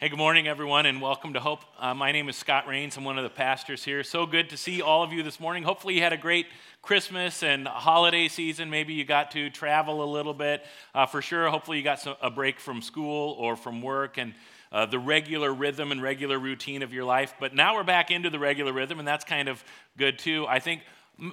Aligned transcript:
Hey, 0.00 0.08
good 0.08 0.16
morning, 0.16 0.48
everyone, 0.48 0.86
and 0.86 1.02
welcome 1.02 1.34
to 1.34 1.40
Hope. 1.40 1.60
Uh, 1.78 1.92
my 1.92 2.10
name 2.10 2.30
is 2.30 2.36
Scott 2.36 2.66
Rains. 2.66 2.96
I'm 2.96 3.04
one 3.04 3.18
of 3.18 3.22
the 3.22 3.28
pastors 3.28 3.84
here. 3.84 4.02
So 4.02 4.24
good 4.24 4.48
to 4.48 4.56
see 4.56 4.80
all 4.80 5.02
of 5.02 5.12
you 5.12 5.22
this 5.22 5.38
morning. 5.38 5.62
Hopefully, 5.62 5.92
you 5.92 6.00
had 6.00 6.14
a 6.14 6.16
great 6.16 6.46
Christmas 6.80 7.42
and 7.42 7.68
holiday 7.68 8.26
season. 8.26 8.70
Maybe 8.70 8.94
you 8.94 9.04
got 9.04 9.32
to 9.32 9.50
travel 9.50 10.02
a 10.02 10.08
little 10.10 10.32
bit. 10.32 10.64
Uh, 10.94 11.04
for 11.04 11.20
sure, 11.20 11.50
hopefully, 11.50 11.76
you 11.76 11.84
got 11.84 12.00
some, 12.00 12.16
a 12.22 12.30
break 12.30 12.60
from 12.60 12.80
school 12.80 13.36
or 13.38 13.56
from 13.56 13.82
work 13.82 14.16
and 14.16 14.32
uh, 14.72 14.86
the 14.86 14.98
regular 14.98 15.52
rhythm 15.52 15.92
and 15.92 16.00
regular 16.00 16.38
routine 16.38 16.82
of 16.82 16.94
your 16.94 17.04
life. 17.04 17.34
But 17.38 17.54
now 17.54 17.74
we're 17.74 17.84
back 17.84 18.10
into 18.10 18.30
the 18.30 18.38
regular 18.38 18.72
rhythm, 18.72 19.00
and 19.00 19.06
that's 19.06 19.26
kind 19.26 19.50
of 19.50 19.62
good 19.98 20.18
too. 20.18 20.46
I 20.48 20.60
think 20.60 20.80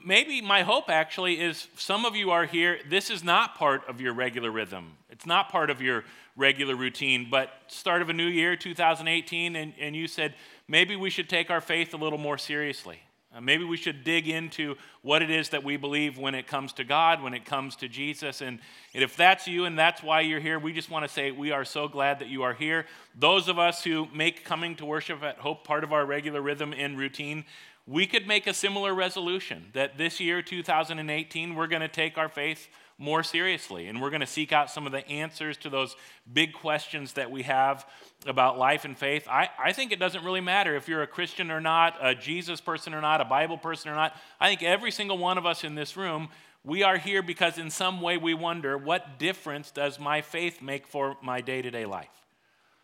maybe 0.06 0.42
my 0.42 0.64
hope 0.64 0.90
actually 0.90 1.40
is 1.40 1.68
some 1.76 2.06
of 2.06 2.16
you 2.16 2.32
are 2.32 2.46
here. 2.46 2.80
This 2.90 3.10
is 3.10 3.24
not 3.24 3.56
part 3.56 3.88
of 3.88 4.02
your 4.02 4.14
regular 4.14 4.52
rhythm, 4.52 4.98
it's 5.10 5.26
not 5.26 5.50
part 5.50 5.70
of 5.70 5.82
your 5.82 6.04
regular 6.36 6.76
routine. 6.76 7.28
But 7.30 7.50
start 7.68 8.02
of 8.02 8.10
a 8.10 8.14
new 8.14 8.28
year, 8.28 8.56
2018, 8.56 9.56
and, 9.56 9.74
and 9.80 9.96
you 9.96 10.08
said 10.08 10.36
maybe 10.68 10.96
we 10.96 11.10
should 11.10 11.30
take 11.30 11.50
our 11.50 11.62
faith 11.62 11.94
a 11.94 11.98
little 11.98 12.20
more 12.20 12.38
seriously. 12.38 13.02
Uh, 13.36 13.42
maybe 13.42 13.66
we 13.66 13.76
should 13.76 14.04
dig 14.04 14.28
into 14.30 14.76
what 15.02 15.22
it 15.22 15.30
is 15.30 15.50
that 15.50 15.64
we 15.64 15.76
believe 15.76 16.18
when 16.18 16.34
it 16.34 16.48
comes 16.48 16.72
to 16.74 16.84
God, 16.84 17.22
when 17.22 17.34
it 17.34 17.46
comes 17.46 17.76
to 17.76 17.90
Jesus. 17.90 18.42
And, 18.42 18.60
and 18.94 19.04
if 19.04 19.18
that's 19.18 19.48
you 19.48 19.66
and 19.66 19.78
that's 19.78 20.02
why 20.02 20.22
you're 20.22 20.40
here, 20.40 20.58
we 20.58 20.72
just 20.72 20.90
want 20.90 21.06
to 21.06 21.10
say 21.12 21.32
we 21.32 21.52
are 21.52 21.66
so 21.66 21.88
glad 21.88 22.20
that 22.20 22.30
you 22.30 22.44
are 22.44 22.54
here. 22.54 22.86
Those 23.16 23.50
of 23.50 23.60
us 23.60 23.84
who 23.84 24.08
make 24.14 24.46
coming 24.46 24.76
to 24.78 24.86
worship 24.86 25.24
at 25.24 25.38
Hope 25.38 25.66
part 25.66 25.84
of 25.84 25.92
our 25.92 26.06
regular 26.06 26.42
rhythm 26.42 26.74
and 26.74 26.98
routine, 26.98 27.44
we 27.88 28.06
could 28.06 28.28
make 28.28 28.48
a 28.48 28.54
similar 28.54 28.94
resolution 28.94 29.68
that 29.74 29.98
this 29.98 30.20
year, 30.20 30.42
2018, 30.42 31.56
we're 31.56 31.68
going 31.68 31.82
to 31.82 31.88
take 31.88 32.18
our 32.18 32.28
faith 32.28 32.68
more 33.00 33.24
seriously 33.24 33.88
and 33.88 34.02
we're 34.02 34.10
going 34.10 34.22
to 34.22 34.28
seek 34.28 34.52
out 34.52 34.70
some 34.70 34.86
of 34.86 34.92
the 34.92 35.08
answers 35.08 35.56
to 35.56 35.70
those 35.70 35.96
big 36.32 36.52
questions 36.52 37.14
that 37.14 37.32
we 37.32 37.44
have 37.44 37.88
about 38.26 38.58
life 38.58 38.84
and 38.84 38.98
faith. 38.98 39.26
I, 39.30 39.50
I 39.58 39.72
think 39.72 39.92
it 39.92 40.00
doesn't 40.00 40.26
really 40.26 40.42
matter 40.42 40.76
if 40.76 40.90
you're 40.90 41.04
a 41.04 41.08
Christian 41.08 41.50
or 41.50 41.62
not, 41.62 41.96
a 42.02 42.14
Jesus 42.14 42.60
person 42.60 42.94
or 42.94 43.00
not, 43.00 43.22
a 43.22 43.26
Bible 43.26 43.58
person 43.58 43.90
or 43.90 43.96
not. 43.96 44.16
I 44.40 44.50
think 44.50 44.64
every 44.64 44.92
single 44.92 45.18
one 45.18 45.38
of 45.38 45.46
us 45.46 45.64
in 45.64 45.76
this 45.76 45.96
room, 45.96 46.28
we 46.66 46.84
are 46.84 46.98
here 46.98 47.22
because 47.22 47.58
in 47.58 47.70
some 47.70 48.02
way 48.02 48.18
we 48.18 48.34
wonder 48.34 48.78
what 48.78 49.18
difference 49.18 49.72
does 49.72 49.98
my 49.98 50.22
faith 50.22 50.62
make 50.62 50.88
for 50.88 51.16
my 51.22 51.40
day 51.40 51.62
to 51.62 51.72
day 51.72 51.86
life? 51.86 52.10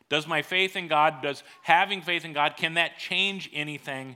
Does 0.07 0.27
my 0.27 0.43
faith 0.43 0.77
in 0.77 0.87
God, 0.87 1.21
does 1.23 1.43
having 1.63 2.01
faith 2.01 2.23
in 2.23 2.31
God, 2.31 2.55
can 2.55 2.75
that 2.75 2.99
change 2.99 3.49
anything? 3.51 4.15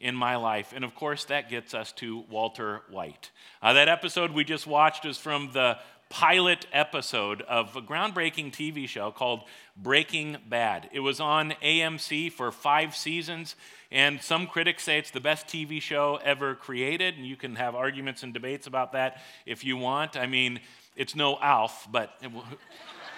In 0.00 0.14
my 0.14 0.36
life. 0.36 0.72
And 0.74 0.84
of 0.84 0.94
course, 0.94 1.24
that 1.26 1.48
gets 1.48 1.74
us 1.74 1.92
to 1.92 2.24
Walter 2.30 2.82
White. 2.90 3.30
Uh, 3.62 3.72
that 3.72 3.88
episode 3.88 4.32
we 4.32 4.44
just 4.44 4.66
watched 4.66 5.04
is 5.04 5.18
from 5.18 5.50
the 5.52 5.78
pilot 6.10 6.66
episode 6.72 7.42
of 7.42 7.74
a 7.74 7.82
groundbreaking 7.82 8.52
TV 8.52 8.88
show 8.88 9.10
called 9.10 9.42
Breaking 9.76 10.36
Bad. 10.48 10.88
It 10.92 11.00
was 11.00 11.18
on 11.18 11.54
AMC 11.62 12.30
for 12.30 12.52
five 12.52 12.94
seasons, 12.94 13.56
and 13.90 14.22
some 14.22 14.46
critics 14.46 14.84
say 14.84 14.98
it's 14.98 15.10
the 15.10 15.20
best 15.20 15.46
TV 15.46 15.80
show 15.80 16.20
ever 16.22 16.54
created, 16.54 17.16
and 17.16 17.26
you 17.26 17.36
can 17.36 17.56
have 17.56 17.74
arguments 17.74 18.22
and 18.22 18.32
debates 18.32 18.66
about 18.66 18.92
that 18.92 19.20
if 19.46 19.64
you 19.64 19.76
want. 19.76 20.16
I 20.16 20.26
mean, 20.26 20.60
it's 20.96 21.16
no 21.16 21.38
Alf, 21.40 21.88
but. 21.90 22.16
It, 22.22 22.30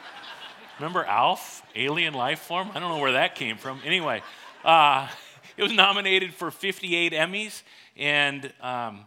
remember 0.79 1.05
Alf? 1.05 1.63
Alien 1.75 2.15
life 2.15 2.41
form? 2.41 2.71
I 2.75 2.81
don't 2.81 2.91
know 2.95 3.03
where 3.03 3.13
that 3.13 3.35
came 3.35 3.59
from. 3.59 3.81
Anyway, 3.85 4.23
uh, 4.65 5.09
it 5.57 5.63
was 5.63 5.73
nominated 5.73 6.35
for 6.35 6.51
58 6.51 7.13
Emmys, 7.13 7.63
and 7.97 8.53
um, 8.61 9.01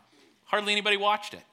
hardly 0.45 0.71
anybody 0.71 0.97
watched 0.97 1.33
it. 1.33 1.43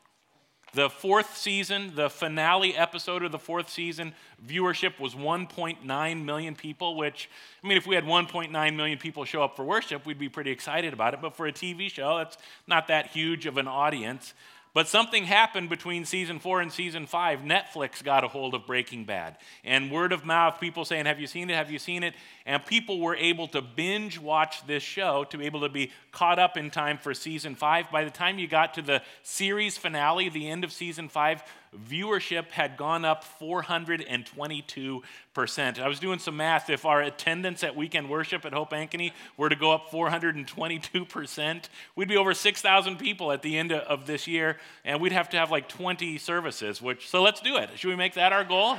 The 0.74 0.90
fourth 0.90 1.38
season, 1.38 1.92
the 1.94 2.10
finale 2.10 2.76
episode 2.76 3.22
of 3.22 3.32
the 3.32 3.38
fourth 3.38 3.70
season, 3.70 4.14
viewership 4.46 5.00
was 5.00 5.14
1.9 5.14 6.24
million 6.24 6.54
people, 6.54 6.96
which, 6.96 7.30
I 7.64 7.66
mean, 7.66 7.78
if 7.78 7.86
we 7.86 7.94
had 7.94 8.04
1.9 8.04 8.76
million 8.76 8.98
people 8.98 9.24
show 9.24 9.42
up 9.42 9.56
for 9.56 9.64
worship, 9.64 10.04
we'd 10.04 10.18
be 10.18 10.28
pretty 10.28 10.50
excited 10.50 10.92
about 10.92 11.14
it. 11.14 11.22
But 11.22 11.34
for 11.34 11.46
a 11.46 11.52
TV 11.52 11.90
show, 11.90 12.18
that's 12.18 12.36
not 12.66 12.88
that 12.88 13.06
huge 13.06 13.46
of 13.46 13.56
an 13.56 13.68
audience. 13.68 14.34
But 14.76 14.88
something 14.88 15.24
happened 15.24 15.70
between 15.70 16.04
season 16.04 16.38
four 16.38 16.60
and 16.60 16.70
season 16.70 17.06
five. 17.06 17.38
Netflix 17.38 18.04
got 18.04 18.24
a 18.24 18.28
hold 18.28 18.52
of 18.52 18.66
Breaking 18.66 19.06
Bad. 19.06 19.38
And 19.64 19.90
word 19.90 20.12
of 20.12 20.26
mouth, 20.26 20.60
people 20.60 20.84
saying, 20.84 21.06
Have 21.06 21.18
you 21.18 21.26
seen 21.26 21.48
it? 21.48 21.54
Have 21.54 21.70
you 21.70 21.78
seen 21.78 22.02
it? 22.02 22.12
And 22.44 22.62
people 22.66 23.00
were 23.00 23.16
able 23.16 23.48
to 23.48 23.62
binge 23.62 24.18
watch 24.18 24.66
this 24.66 24.82
show 24.82 25.24
to 25.30 25.38
be 25.38 25.46
able 25.46 25.62
to 25.62 25.70
be 25.70 25.92
caught 26.12 26.38
up 26.38 26.58
in 26.58 26.70
time 26.70 26.98
for 26.98 27.14
season 27.14 27.54
five. 27.54 27.90
By 27.90 28.04
the 28.04 28.10
time 28.10 28.38
you 28.38 28.46
got 28.46 28.74
to 28.74 28.82
the 28.82 29.00
series 29.22 29.78
finale, 29.78 30.28
the 30.28 30.46
end 30.46 30.62
of 30.62 30.70
season 30.70 31.08
five, 31.08 31.42
viewership 31.88 32.50
had 32.50 32.76
gone 32.76 33.04
up 33.04 33.24
422%. 33.40 35.78
I 35.78 35.88
was 35.88 35.98
doing 35.98 36.18
some 36.18 36.36
math. 36.36 36.70
If 36.70 36.84
our 36.84 37.02
attendance 37.02 37.64
at 37.64 37.76
weekend 37.76 38.08
worship 38.08 38.44
at 38.44 38.52
Hope 38.52 38.70
Ankeny 38.70 39.12
were 39.36 39.48
to 39.48 39.56
go 39.56 39.72
up 39.72 39.90
422%, 39.90 41.68
we'd 41.94 42.08
be 42.08 42.16
over 42.16 42.34
6,000 42.34 42.96
people 42.96 43.32
at 43.32 43.42
the 43.42 43.58
end 43.58 43.72
of 43.72 44.06
this 44.06 44.26
year, 44.26 44.56
and 44.84 45.00
we'd 45.00 45.12
have 45.12 45.28
to 45.30 45.36
have 45.36 45.50
like 45.50 45.68
20 45.68 46.18
services, 46.18 46.82
which, 46.82 47.08
so 47.08 47.22
let's 47.22 47.40
do 47.40 47.56
it. 47.56 47.70
Should 47.76 47.88
we 47.88 47.96
make 47.96 48.14
that 48.14 48.32
our 48.32 48.44
goal? 48.44 48.76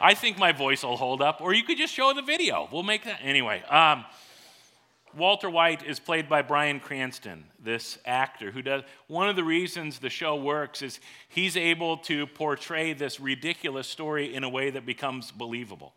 I 0.00 0.14
think 0.14 0.38
my 0.38 0.52
voice 0.52 0.82
will 0.82 0.96
hold 0.96 1.22
up, 1.22 1.40
or 1.40 1.54
you 1.54 1.62
could 1.62 1.78
just 1.78 1.94
show 1.94 2.12
the 2.12 2.22
video. 2.22 2.68
We'll 2.72 2.82
make 2.82 3.04
that. 3.04 3.20
Anyway, 3.22 3.62
um, 3.70 4.04
Walter 5.16 5.50
White 5.50 5.84
is 5.84 6.00
played 6.00 6.28
by 6.28 6.42
Bryan 6.42 6.80
Cranston, 6.80 7.44
this 7.62 7.98
actor 8.06 8.50
who 8.50 8.62
does 8.62 8.82
one 9.08 9.28
of 9.28 9.36
the 9.36 9.44
reasons 9.44 9.98
the 9.98 10.08
show 10.08 10.36
works 10.36 10.80
is 10.80 11.00
he's 11.28 11.56
able 11.56 11.98
to 11.98 12.26
portray 12.26 12.94
this 12.94 13.20
ridiculous 13.20 13.86
story 13.86 14.34
in 14.34 14.42
a 14.42 14.48
way 14.48 14.70
that 14.70 14.86
becomes 14.86 15.30
believable. 15.30 15.92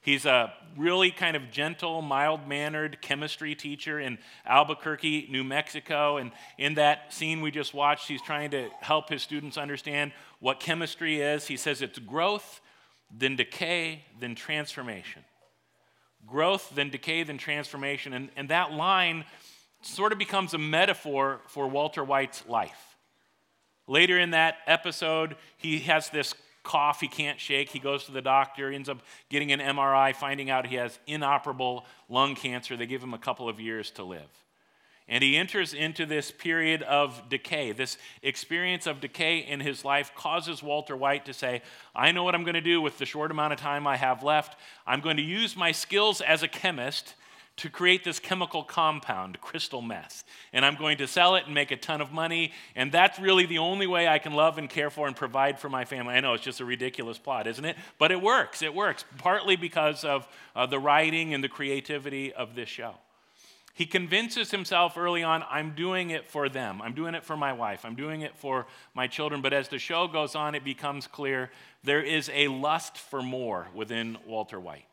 He's 0.00 0.26
a 0.26 0.52
really 0.76 1.10
kind 1.10 1.36
of 1.36 1.50
gentle, 1.50 2.02
mild 2.02 2.48
mannered 2.48 3.00
chemistry 3.00 3.54
teacher 3.54 4.00
in 4.00 4.18
Albuquerque, 4.44 5.28
New 5.30 5.44
Mexico. 5.44 6.16
And 6.16 6.32
in 6.58 6.74
that 6.74 7.12
scene 7.12 7.40
we 7.40 7.52
just 7.52 7.72
watched, 7.72 8.08
he's 8.08 8.22
trying 8.22 8.50
to 8.50 8.68
help 8.80 9.08
his 9.08 9.22
students 9.22 9.56
understand 9.56 10.12
what 10.40 10.58
chemistry 10.58 11.20
is. 11.20 11.46
He 11.46 11.56
says 11.56 11.82
it's 11.82 12.00
growth, 12.00 12.60
then 13.16 13.36
decay, 13.36 14.04
then 14.18 14.34
transformation 14.34 15.22
growth, 16.26 16.72
then 16.74 16.90
decay, 16.90 17.22
then 17.22 17.38
transformation. 17.38 18.12
And, 18.12 18.30
and 18.36 18.48
that 18.48 18.72
line 18.72 19.24
sort 19.82 20.12
of 20.12 20.18
becomes 20.18 20.54
a 20.54 20.58
metaphor 20.58 21.40
for 21.48 21.68
Walter 21.68 22.04
White's 22.04 22.46
life. 22.46 22.96
Later 23.86 24.18
in 24.18 24.30
that 24.30 24.56
episode, 24.66 25.36
he 25.56 25.80
has 25.80 26.08
this 26.10 26.34
cough 26.62 27.00
he 27.00 27.08
can't 27.08 27.40
shake. 27.40 27.68
He 27.70 27.78
goes 27.78 28.04
to 28.04 28.12
the 28.12 28.22
doctor, 28.22 28.70
ends 28.70 28.88
up 28.88 29.02
getting 29.28 29.52
an 29.52 29.60
MRI, 29.60 30.14
finding 30.14 30.50
out 30.50 30.66
he 30.66 30.76
has 30.76 30.98
inoperable 31.06 31.84
lung 32.08 32.34
cancer. 32.34 32.76
They 32.76 32.86
give 32.86 33.02
him 33.02 33.14
a 33.14 33.18
couple 33.18 33.48
of 33.48 33.60
years 33.60 33.90
to 33.92 34.04
live. 34.04 34.30
And 35.08 35.22
he 35.22 35.36
enters 35.36 35.74
into 35.74 36.06
this 36.06 36.30
period 36.30 36.82
of 36.82 37.28
decay. 37.28 37.72
This 37.72 37.98
experience 38.22 38.86
of 38.86 39.00
decay 39.00 39.38
in 39.38 39.60
his 39.60 39.84
life 39.84 40.14
causes 40.14 40.62
Walter 40.62 40.96
White 40.96 41.26
to 41.26 41.34
say, 41.34 41.62
I 41.94 42.12
know 42.12 42.24
what 42.24 42.34
I'm 42.34 42.44
going 42.44 42.54
to 42.54 42.60
do 42.60 42.80
with 42.80 42.98
the 42.98 43.06
short 43.06 43.30
amount 43.30 43.52
of 43.52 43.58
time 43.58 43.86
I 43.86 43.96
have 43.96 44.22
left. 44.22 44.58
I'm 44.86 45.00
going 45.00 45.16
to 45.16 45.22
use 45.22 45.56
my 45.56 45.72
skills 45.72 46.20
as 46.20 46.42
a 46.42 46.48
chemist 46.48 47.14
to 47.56 47.68
create 47.68 48.02
this 48.02 48.18
chemical 48.18 48.62
compound, 48.62 49.40
crystal 49.40 49.82
meth. 49.82 50.24
And 50.52 50.64
I'm 50.64 50.74
going 50.74 50.98
to 50.98 51.06
sell 51.06 51.36
it 51.36 51.44
and 51.44 51.54
make 51.54 51.70
a 51.70 51.76
ton 51.76 52.00
of 52.00 52.10
money. 52.10 52.52
And 52.74 52.90
that's 52.90 53.18
really 53.18 53.44
the 53.44 53.58
only 53.58 53.86
way 53.86 54.08
I 54.08 54.18
can 54.18 54.32
love 54.32 54.56
and 54.56 54.70
care 54.70 54.88
for 54.88 55.06
and 55.06 55.14
provide 55.14 55.58
for 55.58 55.68
my 55.68 55.84
family. 55.84 56.14
I 56.14 56.20
know 56.20 56.32
it's 56.34 56.44
just 56.44 56.60
a 56.60 56.64
ridiculous 56.64 57.18
plot, 57.18 57.46
isn't 57.46 57.64
it? 57.64 57.76
But 57.98 58.10
it 58.10 58.22
works. 58.22 58.62
It 58.62 58.74
works, 58.74 59.04
partly 59.18 59.56
because 59.56 60.04
of 60.04 60.26
uh, 60.56 60.66
the 60.66 60.78
writing 60.78 61.34
and 61.34 61.44
the 61.44 61.48
creativity 61.48 62.32
of 62.32 62.54
this 62.54 62.68
show. 62.68 62.94
He 63.74 63.86
convinces 63.86 64.50
himself 64.50 64.98
early 64.98 65.22
on, 65.22 65.44
I'm 65.48 65.74
doing 65.74 66.10
it 66.10 66.26
for 66.26 66.48
them. 66.48 66.82
I'm 66.82 66.94
doing 66.94 67.14
it 67.14 67.24
for 67.24 67.36
my 67.36 67.54
wife. 67.54 67.84
I'm 67.84 67.94
doing 67.94 68.20
it 68.20 68.36
for 68.36 68.66
my 68.94 69.06
children. 69.06 69.40
But 69.40 69.54
as 69.54 69.68
the 69.68 69.78
show 69.78 70.06
goes 70.06 70.34
on, 70.34 70.54
it 70.54 70.64
becomes 70.64 71.06
clear 71.06 71.50
there 71.82 72.02
is 72.02 72.30
a 72.34 72.48
lust 72.48 72.98
for 72.98 73.22
more 73.22 73.68
within 73.74 74.18
Walter 74.26 74.60
White 74.60 74.86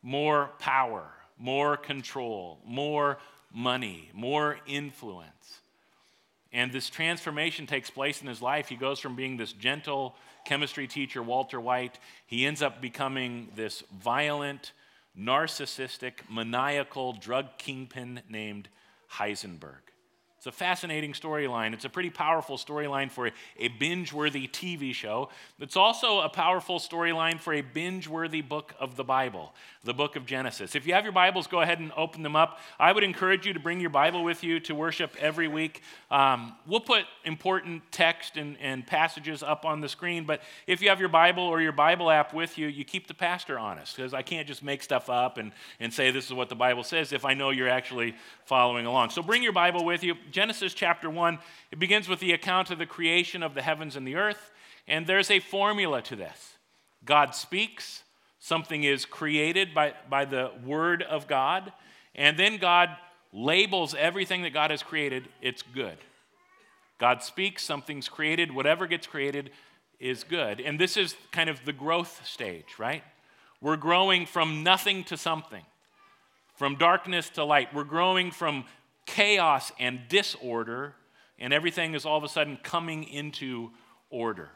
more 0.00 0.50
power, 0.60 1.10
more 1.38 1.76
control, 1.76 2.60
more 2.64 3.18
money, 3.52 4.08
more 4.14 4.58
influence. 4.66 5.60
And 6.52 6.72
this 6.72 6.88
transformation 6.88 7.66
takes 7.66 7.90
place 7.90 8.22
in 8.22 8.28
his 8.28 8.40
life. 8.40 8.68
He 8.68 8.76
goes 8.76 9.00
from 9.00 9.16
being 9.16 9.36
this 9.36 9.52
gentle 9.52 10.14
chemistry 10.48 10.86
teacher, 10.86 11.22
Walter 11.22 11.60
White, 11.60 11.98
he 12.26 12.46
ends 12.46 12.62
up 12.62 12.80
becoming 12.80 13.48
this 13.54 13.82
violent, 14.00 14.72
narcissistic, 15.18 16.28
maniacal 16.30 17.12
drug 17.12 17.58
kingpin 17.58 18.22
named 18.28 18.68
Heisenberg. 19.14 19.82
It's 20.38 20.46
a 20.46 20.52
fascinating 20.52 21.14
storyline. 21.14 21.72
It's 21.72 21.84
a 21.84 21.88
pretty 21.88 22.10
powerful 22.10 22.56
storyline 22.56 23.10
for 23.10 23.32
a 23.58 23.66
binge 23.66 24.12
worthy 24.12 24.46
TV 24.46 24.94
show. 24.94 25.30
It's 25.58 25.76
also 25.76 26.20
a 26.20 26.28
powerful 26.28 26.78
storyline 26.78 27.40
for 27.40 27.52
a 27.54 27.60
binge 27.60 28.06
worthy 28.06 28.40
book 28.40 28.72
of 28.78 28.94
the 28.94 29.02
Bible, 29.02 29.52
the 29.82 29.94
book 29.94 30.14
of 30.14 30.26
Genesis. 30.26 30.76
If 30.76 30.86
you 30.86 30.94
have 30.94 31.02
your 31.02 31.12
Bibles, 31.12 31.48
go 31.48 31.60
ahead 31.60 31.80
and 31.80 31.90
open 31.96 32.22
them 32.22 32.36
up. 32.36 32.60
I 32.78 32.92
would 32.92 33.02
encourage 33.02 33.48
you 33.48 33.52
to 33.52 33.58
bring 33.58 33.80
your 33.80 33.90
Bible 33.90 34.22
with 34.22 34.44
you 34.44 34.60
to 34.60 34.76
worship 34.76 35.16
every 35.18 35.48
week. 35.48 35.82
Um, 36.08 36.54
we'll 36.68 36.78
put 36.78 37.02
important 37.24 37.82
text 37.90 38.36
and, 38.36 38.56
and 38.60 38.86
passages 38.86 39.42
up 39.42 39.64
on 39.64 39.80
the 39.80 39.88
screen, 39.88 40.22
but 40.24 40.40
if 40.68 40.80
you 40.80 40.88
have 40.88 41.00
your 41.00 41.08
Bible 41.08 41.42
or 41.42 41.60
your 41.60 41.72
Bible 41.72 42.12
app 42.12 42.32
with 42.32 42.58
you, 42.58 42.68
you 42.68 42.84
keep 42.84 43.08
the 43.08 43.14
pastor 43.14 43.58
honest 43.58 43.96
because 43.96 44.14
I 44.14 44.22
can't 44.22 44.46
just 44.46 44.62
make 44.62 44.84
stuff 44.84 45.10
up 45.10 45.36
and, 45.36 45.50
and 45.80 45.92
say 45.92 46.12
this 46.12 46.26
is 46.26 46.32
what 46.32 46.48
the 46.48 46.54
Bible 46.54 46.84
says 46.84 47.12
if 47.12 47.24
I 47.24 47.34
know 47.34 47.50
you're 47.50 47.68
actually 47.68 48.14
following 48.44 48.86
along. 48.86 49.10
So 49.10 49.20
bring 49.20 49.42
your 49.42 49.52
Bible 49.52 49.84
with 49.84 50.04
you. 50.04 50.14
Genesis 50.30 50.74
chapter 50.74 51.08
1, 51.10 51.38
it 51.70 51.78
begins 51.78 52.08
with 52.08 52.20
the 52.20 52.32
account 52.32 52.70
of 52.70 52.78
the 52.78 52.86
creation 52.86 53.42
of 53.42 53.54
the 53.54 53.62
heavens 53.62 53.96
and 53.96 54.06
the 54.06 54.16
earth, 54.16 54.50
and 54.86 55.06
there's 55.06 55.30
a 55.30 55.40
formula 55.40 56.02
to 56.02 56.16
this. 56.16 56.56
God 57.04 57.34
speaks, 57.34 58.02
something 58.38 58.84
is 58.84 59.04
created 59.04 59.74
by, 59.74 59.94
by 60.08 60.24
the 60.24 60.50
word 60.64 61.02
of 61.02 61.26
God, 61.26 61.72
and 62.14 62.38
then 62.38 62.58
God 62.58 62.90
labels 63.32 63.94
everything 63.94 64.42
that 64.42 64.52
God 64.52 64.70
has 64.70 64.82
created, 64.82 65.28
it's 65.40 65.62
good. 65.62 65.98
God 66.98 67.22
speaks, 67.22 67.62
something's 67.62 68.08
created, 68.08 68.52
whatever 68.52 68.86
gets 68.86 69.06
created 69.06 69.50
is 70.00 70.24
good. 70.24 70.60
And 70.60 70.78
this 70.78 70.96
is 70.96 71.16
kind 71.30 71.48
of 71.48 71.64
the 71.64 71.72
growth 71.72 72.24
stage, 72.26 72.78
right? 72.78 73.02
We're 73.60 73.76
growing 73.76 74.26
from 74.26 74.62
nothing 74.62 75.04
to 75.04 75.16
something, 75.16 75.64
from 76.54 76.76
darkness 76.76 77.30
to 77.30 77.44
light. 77.44 77.74
We're 77.74 77.84
growing 77.84 78.30
from 78.30 78.64
chaos 79.08 79.72
and 79.78 80.00
disorder, 80.08 80.94
and 81.38 81.52
everything 81.52 81.94
is 81.94 82.04
all 82.04 82.18
of 82.18 82.24
a 82.24 82.28
sudden 82.28 82.58
coming 82.62 83.04
into 83.04 83.70
order. 84.10 84.50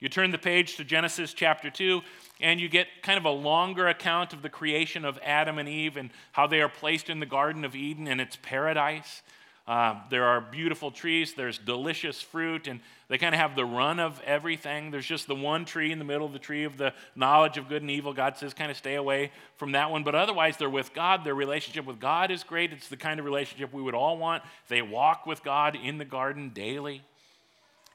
You 0.00 0.08
turn 0.08 0.32
the 0.32 0.38
page 0.38 0.76
to 0.76 0.84
Genesis 0.84 1.32
chapter 1.32 1.70
2, 1.70 2.00
and 2.40 2.60
you 2.60 2.68
get 2.68 2.88
kind 3.02 3.16
of 3.16 3.24
a 3.24 3.30
longer 3.30 3.86
account 3.86 4.32
of 4.32 4.42
the 4.42 4.48
creation 4.48 5.04
of 5.04 5.20
Adam 5.24 5.58
and 5.58 5.68
Eve 5.68 5.96
and 5.96 6.10
how 6.32 6.48
they 6.48 6.60
are 6.60 6.68
placed 6.68 7.08
in 7.08 7.20
the 7.20 7.26
Garden 7.26 7.64
of 7.64 7.76
Eden 7.76 8.08
and 8.08 8.20
its 8.20 8.36
paradise. 8.42 9.22
Uh, 9.66 9.94
there 10.10 10.24
are 10.24 10.40
beautiful 10.40 10.90
trees, 10.90 11.34
there's 11.34 11.56
delicious 11.56 12.20
fruit, 12.20 12.66
and 12.66 12.80
they 13.08 13.16
kind 13.16 13.32
of 13.32 13.40
have 13.40 13.54
the 13.54 13.64
run 13.64 14.00
of 14.00 14.20
everything. 14.24 14.90
There's 14.90 15.06
just 15.06 15.28
the 15.28 15.36
one 15.36 15.64
tree 15.64 15.92
in 15.92 16.00
the 16.00 16.04
middle, 16.04 16.26
of 16.26 16.32
the 16.32 16.40
tree 16.40 16.64
of 16.64 16.76
the 16.76 16.92
knowledge 17.14 17.58
of 17.58 17.68
good 17.68 17.80
and 17.82 17.90
evil. 17.90 18.12
God 18.12 18.36
says, 18.36 18.54
kind 18.54 18.72
of 18.72 18.76
stay 18.76 18.96
away 18.96 19.30
from 19.56 19.72
that 19.72 19.90
one. 19.90 20.02
But 20.02 20.16
otherwise, 20.16 20.56
they're 20.56 20.68
with 20.68 20.92
God. 20.94 21.24
Their 21.24 21.36
relationship 21.36 21.86
with 21.86 22.00
God 22.00 22.32
is 22.32 22.42
great. 22.42 22.72
It's 22.72 22.88
the 22.88 22.96
kind 22.96 23.20
of 23.20 23.24
relationship 23.24 23.72
we 23.72 23.82
would 23.82 23.94
all 23.94 24.18
want. 24.18 24.42
They 24.68 24.82
walk 24.82 25.26
with 25.26 25.44
God 25.44 25.76
in 25.76 25.98
the 25.98 26.04
garden 26.04 26.50
daily. 26.52 27.02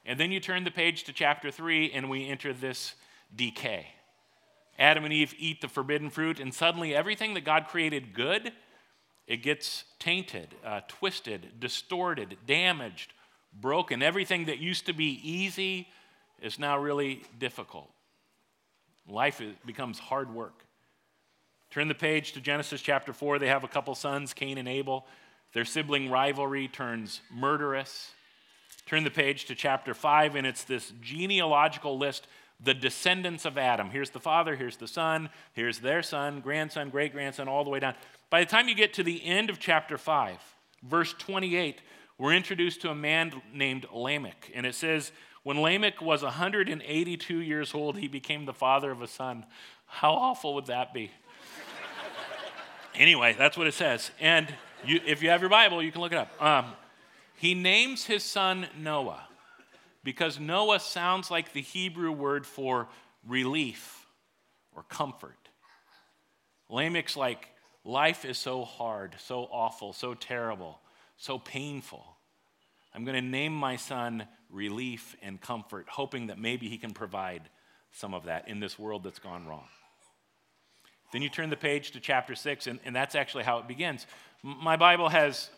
And 0.05 0.17
then 0.17 0.31
you 0.31 0.39
turn 0.39 0.63
the 0.63 0.71
page 0.71 1.03
to 1.03 1.13
chapter 1.13 1.51
3, 1.51 1.91
and 1.91 2.09
we 2.09 2.29
enter 2.29 2.53
this 2.53 2.95
decay. 3.35 3.87
Adam 4.79 5.03
and 5.03 5.13
Eve 5.13 5.35
eat 5.37 5.59
the 5.59 5.67
forbidden 5.67 6.09
fruit, 6.09 6.39
and 6.39 6.53
suddenly 6.53 6.95
everything 6.95 7.33
that 7.33 7.43
God 7.43 7.67
created 7.67 8.13
good 8.13 8.53
it 9.27 9.37
gets 9.37 9.83
tainted, 9.99 10.55
uh, 10.65 10.81
twisted, 10.87 11.59
distorted, 11.59 12.37
damaged, 12.47 13.13
broken. 13.53 14.01
Everything 14.01 14.45
that 14.45 14.59
used 14.59 14.85
to 14.85 14.93
be 14.93 15.19
easy 15.23 15.87
is 16.41 16.57
now 16.57 16.77
really 16.77 17.23
difficult. 17.37 17.89
Life 19.07 19.41
becomes 19.65 19.99
hard 19.99 20.33
work. 20.33 20.63
Turn 21.69 21.89
the 21.89 21.95
page 21.95 22.31
to 22.33 22.41
Genesis 22.41 22.81
chapter 22.81 23.11
4. 23.11 23.39
They 23.39 23.47
have 23.47 23.63
a 23.63 23.67
couple 23.67 23.93
sons, 23.95 24.33
Cain 24.33 24.57
and 24.57 24.67
Abel. 24.67 25.05
Their 25.53 25.65
sibling 25.65 26.09
rivalry 26.09 26.67
turns 26.67 27.21
murderous. 27.29 28.11
Turn 28.85 29.03
the 29.03 29.11
page 29.11 29.45
to 29.45 29.55
chapter 29.55 29.93
5, 29.93 30.35
and 30.35 30.47
it's 30.47 30.63
this 30.63 30.93
genealogical 31.01 31.97
list 31.97 32.27
the 32.59 32.73
descendants 32.73 33.45
of 33.45 33.57
Adam. 33.57 33.89
Here's 33.89 34.09
the 34.09 34.19
father, 34.19 34.55
here's 34.55 34.77
the 34.77 34.87
son, 34.87 35.29
here's 35.53 35.79
their 35.79 36.01
son, 36.01 36.41
grandson, 36.41 36.89
great 36.89 37.13
grandson, 37.13 37.47
all 37.47 37.63
the 37.63 37.69
way 37.69 37.79
down. 37.79 37.95
By 38.29 38.39
the 38.39 38.45
time 38.45 38.67
you 38.67 38.75
get 38.75 38.93
to 38.95 39.03
the 39.03 39.23
end 39.23 39.49
of 39.49 39.59
chapter 39.59 39.97
5, 39.97 40.37
verse 40.83 41.13
28, 41.13 41.81
we're 42.17 42.33
introduced 42.33 42.81
to 42.81 42.89
a 42.89 42.95
man 42.95 43.41
named 43.53 43.85
Lamech. 43.93 44.51
And 44.55 44.65
it 44.65 44.73
says, 44.73 45.11
When 45.43 45.61
Lamech 45.61 46.01
was 46.01 46.23
182 46.23 47.37
years 47.37 47.73
old, 47.75 47.97
he 47.97 48.07
became 48.07 48.45
the 48.45 48.53
father 48.53 48.89
of 48.89 49.01
a 49.01 49.07
son. 49.07 49.45
How 49.85 50.13
awful 50.13 50.55
would 50.55 50.65
that 50.65 50.93
be? 50.93 51.11
anyway, 52.95 53.35
that's 53.37 53.55
what 53.55 53.67
it 53.67 53.75
says. 53.75 54.09
And 54.19 54.51
you, 54.83 54.99
if 55.05 55.21
you 55.21 55.29
have 55.29 55.41
your 55.41 55.49
Bible, 55.51 55.83
you 55.83 55.91
can 55.91 56.01
look 56.01 56.11
it 56.11 56.17
up. 56.17 56.41
Um, 56.41 56.65
he 57.35 57.53
names 57.53 58.05
his 58.05 58.23
son 58.23 58.67
Noah 58.75 59.26
because 60.07 60.39
Noah 60.39 60.79
sounds 60.79 61.29
like 61.29 61.51
the 61.51 61.61
Hebrew 61.61 62.13
word 62.13 62.45
for 62.45 62.87
relief 63.27 64.05
or 64.73 64.83
comfort. 64.83 65.49
Lamech's 66.69 67.17
like 67.17 67.49
Life 67.83 68.23
is 68.23 68.37
so 68.37 68.63
hard, 68.63 69.17
so 69.19 69.49
awful, 69.51 69.91
so 69.91 70.13
terrible, 70.13 70.79
so 71.17 71.37
painful. 71.37 72.05
I'm 72.95 73.03
going 73.03 73.21
to 73.21 73.29
name 73.29 73.53
my 73.53 73.75
son 73.75 74.25
relief 74.49 75.17
and 75.21 75.41
comfort, 75.41 75.87
hoping 75.89 76.27
that 76.27 76.39
maybe 76.39 76.69
he 76.69 76.77
can 76.77 76.91
provide 76.91 77.41
some 77.91 78.13
of 78.13 78.23
that 78.25 78.47
in 78.47 78.61
this 78.61 78.79
world 78.79 79.03
that's 79.03 79.19
gone 79.19 79.45
wrong. 79.45 79.67
Then 81.11 81.21
you 81.21 81.27
turn 81.27 81.49
the 81.49 81.57
page 81.57 81.91
to 81.91 81.99
chapter 81.99 82.33
6, 82.33 82.67
and, 82.67 82.79
and 82.85 82.95
that's 82.95 83.13
actually 83.13 83.43
how 83.43 83.59
it 83.59 83.67
begins. 83.67 84.07
My 84.41 84.77
Bible 84.77 85.09
has 85.09 85.49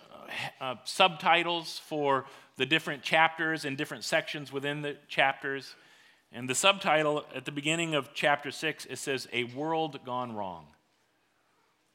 uh, 0.60 0.64
uh, 0.64 0.76
subtitles 0.86 1.80
for 1.86 2.26
the 2.60 2.66
different 2.66 3.02
chapters 3.02 3.64
and 3.64 3.78
different 3.78 4.04
sections 4.04 4.52
within 4.52 4.82
the 4.82 4.98
chapters. 5.08 5.76
And 6.34 6.48
the 6.48 6.54
subtitle 6.54 7.24
at 7.34 7.46
the 7.46 7.54
beginning 7.54 7.96
of 7.96 8.14
chapter 8.14 8.52
6, 8.52 8.86
it 8.88 8.98
says, 8.98 9.30
A 9.32 9.46
World 9.46 9.98
Gone 10.06 10.36
Wrong. 10.36 10.66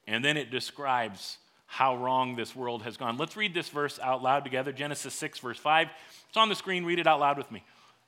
And 0.07 0.25
then 0.25 0.39
it 0.39 0.51
describes 0.51 1.37
how 1.67 1.95
wrong 1.97 2.35
this 2.35 2.57
world 2.57 2.83
has 2.83 2.97
gone. 2.97 3.19
Let's 3.19 3.37
read 3.37 3.53
this 3.53 3.69
verse 3.69 3.99
out 4.03 4.23
loud 4.23 4.43
together 4.43 4.73
Genesis 4.73 5.13
6, 5.13 5.39
verse 5.41 5.59
5. 5.59 5.89
It's 6.29 6.37
on 6.39 6.49
the 6.49 6.55
screen. 6.55 6.87
Read 6.87 6.99
it 6.99 7.07
out 7.07 7.21
loud 7.21 7.37
with 7.37 7.51
me. 7.51 7.63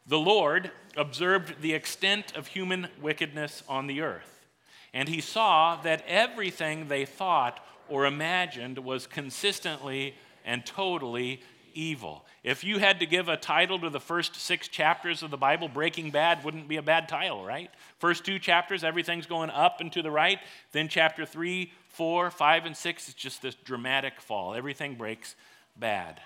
The 0.07 0.19
Lord 0.19 0.71
observed 0.97 1.61
the 1.61 1.75
extent 1.75 2.35
of 2.35 2.47
human 2.47 2.89
wickedness 3.03 3.65
on 3.69 3.87
the 3.87 4.01
earth, 4.01 4.47
and 4.95 5.11
he 5.11 5.21
saw 5.21 5.77
that 5.83 6.05
everything 6.09 6.89
they 6.89 7.05
thought 7.05 7.63
or 7.87 8.07
imagined 8.07 8.79
was 8.79 9.07
consistently 9.07 10.15
and 10.47 10.65
totally 10.65 11.43
evil. 11.77 12.25
If 12.43 12.65
you 12.65 12.79
had 12.79 13.01
to 13.01 13.07
give 13.07 13.29
a 13.29 13.37
title 13.37 13.79
to 13.81 13.91
the 13.91 14.01
first 14.01 14.37
six 14.37 14.69
chapters 14.69 15.23
of 15.23 15.31
the 15.31 15.37
Bible, 15.37 15.69
Breaking 15.69 16.11
Bad 16.11 16.43
wouldn't 16.45 16.69
be 16.69 16.77
a 16.77 16.83
bad 16.83 17.09
title, 17.09 17.45
right? 17.45 17.71
First 17.99 18.25
two 18.25 18.39
chapters, 18.39 18.83
everything's 18.83 19.27
going 19.27 19.51
up 19.51 19.81
and 19.81 19.93
to 19.93 20.03
the 20.03 20.11
right. 20.11 20.39
Then 20.73 20.89
chapter 20.89 21.27
three, 21.27 21.73
four, 21.89 22.31
five, 22.31 22.65
and 22.65 22.77
six, 22.77 23.09
it's 23.09 23.15
just 23.15 23.43
this 23.43 23.55
dramatic 23.55 24.21
fall. 24.21 24.55
Everything 24.55 24.95
breaks 24.95 25.37
bad. 25.77 26.21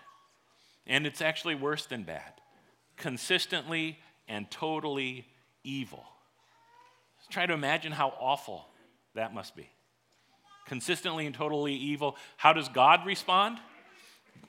And 0.87 1.07
it's 1.07 1.21
actually 1.21 1.55
worse 1.57 1.87
than 1.87 2.05
bad 2.05 2.33
consistently 2.97 3.99
and 4.29 4.49
totally 4.51 5.27
evil. 5.65 6.05
try 7.31 7.47
to 7.47 7.55
imagine 7.55 7.93
how 7.93 8.13
awful 8.21 8.67
that 9.15 9.33
must 9.33 9.57
be. 9.57 9.69
Consistently 10.67 11.27
and 11.27 11.35
totally 11.35 11.75
evil. 11.75 12.17
How 12.37 12.53
does 12.53 12.69
God 12.69 13.07
respond? 13.07 13.59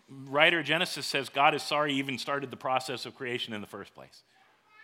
Writer 0.10 0.64
Genesis 0.64 1.06
says 1.06 1.30
God 1.30 1.56
is 1.56 1.64
sorry 1.64 1.94
he 1.94 2.00
even 2.00 2.18
started 2.18 2.52
the 2.52 2.58
process 2.58 3.06
of 3.06 3.16
creation 3.16 3.54
in 3.54 3.62
the 3.62 3.68
first 3.68 3.94
place. 3.94 4.24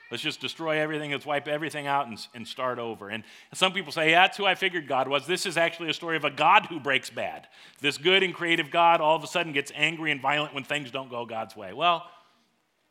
Let's 0.09 0.23
just 0.23 0.39
destroy 0.39 0.79
everything, 0.79 1.11
let's 1.11 1.25
wipe 1.25 1.49
everything 1.49 1.85
out 1.85 2.07
and, 2.07 2.17
and 2.33 2.47
start 2.47 2.79
over. 2.79 3.09
And 3.09 3.23
some 3.53 3.73
people 3.73 3.91
say, 3.91 4.11
yeah, 4.11 4.21
that's 4.21 4.37
who 4.37 4.45
I 4.45 4.55
figured 4.55 4.87
God 4.87 5.09
was. 5.09 5.27
This 5.27 5.45
is 5.45 5.57
actually 5.57 5.89
a 5.89 5.93
story 5.93 6.15
of 6.15 6.23
a 6.23 6.29
God 6.29 6.67
who 6.67 6.79
breaks 6.79 7.09
bad. 7.09 7.47
This 7.81 7.97
good 7.97 8.23
and 8.23 8.33
creative 8.33 8.71
God 8.71 9.01
all 9.01 9.17
of 9.17 9.23
a 9.23 9.27
sudden 9.27 9.51
gets 9.51 9.71
angry 9.75 10.11
and 10.11 10.21
violent 10.21 10.53
when 10.53 10.63
things 10.63 10.91
don't 10.91 11.09
go 11.09 11.25
God's 11.25 11.57
way. 11.57 11.73
Well, 11.73 12.05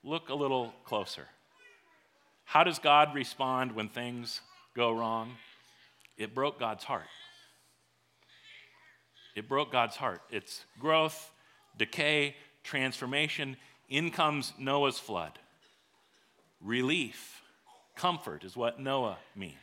look 0.05 0.29
a 0.29 0.35
little 0.35 0.75
closer. 0.85 1.27
How 2.45 2.65
does 2.65 2.79
God 2.79 3.15
respond 3.15 3.73
when 3.73 3.89
things 3.89 4.43
go 4.75 4.93
wrong? 4.93 5.33
It 6.19 6.35
broke 6.35 6.61
God's 6.61 6.85
heart. 6.85 7.07
It 9.35 9.49
broke 9.49 9.73
God's 9.73 9.97
heart. 9.97 10.21
It's 10.31 10.65
growth, 10.79 11.33
decay, 11.77 12.37
transformation. 12.63 13.57
In 13.89 14.11
comes 14.11 14.53
Noah's 14.59 14.99
flood 14.99 15.39
relief, 16.61 17.43
comfort 17.95 18.43
is 18.45 18.57
what 18.57 18.81
Noah 18.81 19.19
means. 19.35 19.55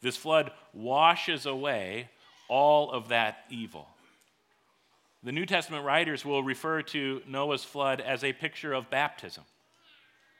This 0.00 0.16
flood 0.16 0.52
washes 0.72 1.46
away 1.46 2.10
all 2.48 2.90
of 2.90 3.08
that 3.08 3.44
evil. 3.50 3.88
The 5.22 5.32
New 5.32 5.46
Testament 5.46 5.84
writers 5.84 6.24
will 6.24 6.42
refer 6.42 6.82
to 6.82 7.22
Noah's 7.28 7.62
flood 7.62 8.00
as 8.00 8.24
a 8.24 8.32
picture 8.32 8.72
of 8.72 8.90
baptism. 8.90 9.44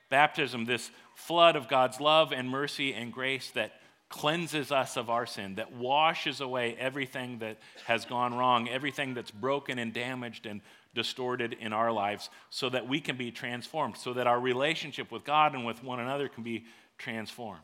Baptism, 0.09 0.65
this 0.65 0.91
flood 1.15 1.55
of 1.55 1.69
God's 1.69 2.01
love 2.01 2.33
and 2.33 2.49
mercy 2.49 2.93
and 2.93 3.11
grace 3.11 3.49
that 3.51 3.71
cleanses 4.09 4.71
us 4.71 4.97
of 4.97 5.09
our 5.09 5.25
sin, 5.25 5.55
that 5.55 5.71
washes 5.71 6.39
away 6.39 6.75
everything 6.77 7.39
that 7.39 7.57
has 7.85 8.05
gone 8.05 8.33
wrong, 8.33 8.69
everything 8.69 9.13
that's 9.13 9.31
broken 9.31 9.79
and 9.79 9.93
damaged 9.93 10.45
and 10.45 10.61
distorted 10.95 11.55
in 11.59 11.73
our 11.73 11.91
lives, 11.91 12.29
so 12.49 12.69
that 12.69 12.87
we 12.87 12.99
can 12.99 13.17
be 13.17 13.31
transformed, 13.31 13.97
so 13.97 14.13
that 14.13 14.27
our 14.27 14.39
relationship 14.39 15.11
with 15.11 15.23
God 15.23 15.53
and 15.53 15.65
with 15.65 15.83
one 15.83 15.99
another 15.99 16.27
can 16.27 16.43
be 16.43 16.65
transformed. 16.97 17.61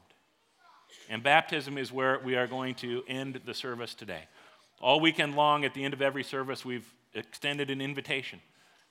And 1.09 1.21
baptism 1.21 1.77
is 1.77 1.91
where 1.91 2.19
we 2.23 2.35
are 2.35 2.47
going 2.47 2.75
to 2.75 3.03
end 3.07 3.41
the 3.45 3.53
service 3.53 3.93
today. 3.93 4.23
All 4.81 4.99
weekend 4.99 5.35
long, 5.35 5.65
at 5.65 5.73
the 5.73 5.83
end 5.83 5.93
of 5.93 6.01
every 6.01 6.23
service, 6.23 6.63
we've 6.63 6.91
extended 7.13 7.69
an 7.69 7.81
invitation. 7.81 8.39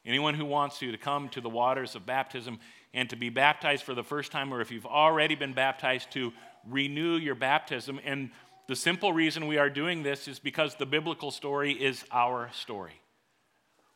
Anyone 0.05 0.35
who 0.35 0.45
wants 0.45 0.79
to, 0.79 0.93
to 0.93 0.99
come 0.99 1.29
to 1.31 1.41
the 1.41 1.49
waters 1.49 1.95
of 1.95 2.07
baptism 2.07 2.59
and 2.95 3.11
to 3.11 3.17
be 3.17 3.31
baptized 3.31 3.83
for 3.83 3.95
the 3.95 4.05
first 4.05 4.33
time, 4.33 4.53
or 4.53 4.61
if 4.61 4.71
you've 4.71 4.87
already 4.87 5.35
been 5.35 5.53
baptized, 5.53 6.11
to 6.13 6.33
renew 6.67 7.17
your 7.17 7.35
baptism. 7.35 8.01
And 8.05 8.31
the 8.69 8.77
simple 8.77 9.13
reason 9.13 9.47
we 9.47 9.59
are 9.59 9.71
doing 9.71 10.03
this 10.03 10.29
is 10.29 10.39
because 10.39 10.75
the 10.75 10.87
biblical 10.87 11.31
story 11.31 11.73
is 11.73 12.05
our 12.13 12.51
story. 12.53 13.01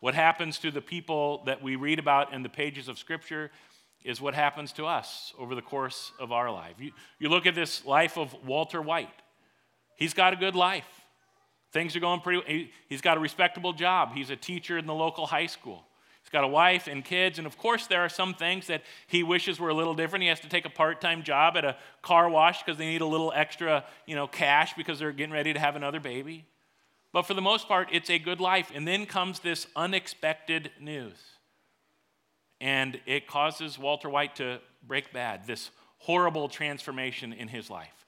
What 0.03 0.17
happens 0.17 0.59
to 0.59 0.73
the 0.73 0.81
people 0.81 1.45
that 1.47 1.63
we 1.63 1.77
read 1.77 2.01
about 2.01 2.33
in 2.33 2.43
the 2.43 2.49
pages 2.49 2.89
of 2.89 2.99
Scripture 2.99 3.53
is 4.03 4.21
what 4.21 4.35
happens 4.35 4.73
to 4.73 4.85
us 4.85 5.33
over 5.39 5.55
the 5.55 5.63
course 5.63 6.11
of 6.19 6.33
our 6.33 6.51
life. 6.51 6.75
You, 6.81 6.91
you 7.21 7.29
look 7.29 7.47
at 7.47 7.55
this 7.55 7.87
life 7.87 8.19
of 8.19 8.35
Walter 8.45 8.83
White, 8.83 9.23
he's 9.95 10.13
got 10.13 10.33
a 10.33 10.37
good 10.37 10.57
life. 10.57 10.89
Things 11.71 11.95
are 11.95 12.01
going 12.01 12.19
pretty 12.19 12.43
he, 12.49 12.73
he's 12.89 13.01
got 13.01 13.17
a 13.17 13.21
respectable 13.21 13.73
job. 13.73 14.13
He's 14.13 14.31
a 14.31 14.35
teacher 14.35 14.77
in 14.77 14.87
the 14.87 14.93
local 14.93 15.25
high 15.25 15.47
school. 15.47 15.85
He's 16.21 16.31
got 16.31 16.43
a 16.43 16.49
wife 16.49 16.89
and 16.89 17.05
kids, 17.05 17.39
and 17.39 17.47
of 17.47 17.57
course, 17.57 17.87
there 17.87 18.01
are 18.01 18.09
some 18.09 18.35
things 18.35 18.67
that 18.67 18.83
he 19.07 19.23
wishes 19.23 19.61
were 19.61 19.69
a 19.69 19.75
little 19.75 19.95
different. 19.95 20.25
He 20.25 20.29
has 20.31 20.41
to 20.41 20.49
take 20.49 20.65
a 20.65 20.71
part-time 20.71 21.23
job 21.23 21.57
at 21.57 21.65
a 21.65 21.77
car 22.03 22.29
wash 22.29 22.65
because 22.65 22.77
they 22.77 22.87
need 22.87 23.03
a 23.03 23.07
little 23.07 23.33
extra, 23.37 23.85
you 24.07 24.17
know, 24.17 24.27
cash 24.27 24.75
because 24.75 24.99
they're 24.99 25.13
getting 25.13 25.33
ready 25.33 25.53
to 25.53 25.61
have 25.61 25.77
another 25.77 26.01
baby. 26.01 26.45
But 27.12 27.23
for 27.23 27.35
the 27.35 27.42
most 27.42 27.69
part, 27.69 27.88
it's 27.92 28.11
a 28.11 28.19
good 28.19 28.40
life. 28.40 28.71
And 28.75 28.88
then 28.88 29.07
comes 29.07 29.40
this 29.40 29.66
unexpected 29.76 30.71
news 30.81 31.16
and 32.62 33.00
it 33.07 33.26
causes 33.26 33.76
Walter 33.76 34.09
White 34.09 34.37
to 34.37 34.61
break 34.87 35.12
bad, 35.12 35.49
this 35.49 35.71
horrible 35.99 36.49
transformation 36.49 37.33
in 37.33 37.49
his 37.49 37.69
life. 37.69 38.07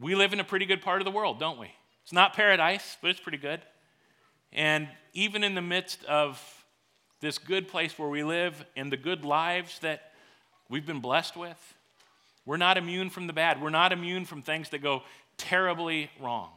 We 0.00 0.14
live 0.14 0.32
in 0.32 0.40
a 0.40 0.44
pretty 0.44 0.64
good 0.64 0.80
part 0.80 1.02
of 1.02 1.04
the 1.04 1.10
world, 1.10 1.38
don't 1.38 1.58
we? 1.58 1.70
It's 2.02 2.12
not 2.12 2.32
paradise, 2.32 2.96
but 3.02 3.10
it's 3.10 3.20
pretty 3.20 3.36
good. 3.36 3.60
And 4.54 4.88
even 5.12 5.44
in 5.44 5.54
the 5.54 5.60
midst 5.60 6.02
of 6.06 6.42
this 7.20 7.36
good 7.36 7.68
place 7.68 7.98
where 7.98 8.08
we 8.08 8.24
live 8.24 8.64
and 8.74 8.90
the 8.90 8.96
good 8.96 9.22
lives 9.22 9.78
that 9.80 10.12
we've 10.70 10.86
been 10.86 11.00
blessed 11.00 11.36
with, 11.36 11.74
we're 12.46 12.56
not 12.56 12.78
immune 12.78 13.10
from 13.10 13.26
the 13.26 13.34
bad. 13.34 13.60
We're 13.60 13.68
not 13.68 13.92
immune 13.92 14.24
from 14.24 14.40
things 14.40 14.70
that 14.70 14.82
go 14.82 15.02
terribly 15.36 16.10
wrong. 16.18 16.48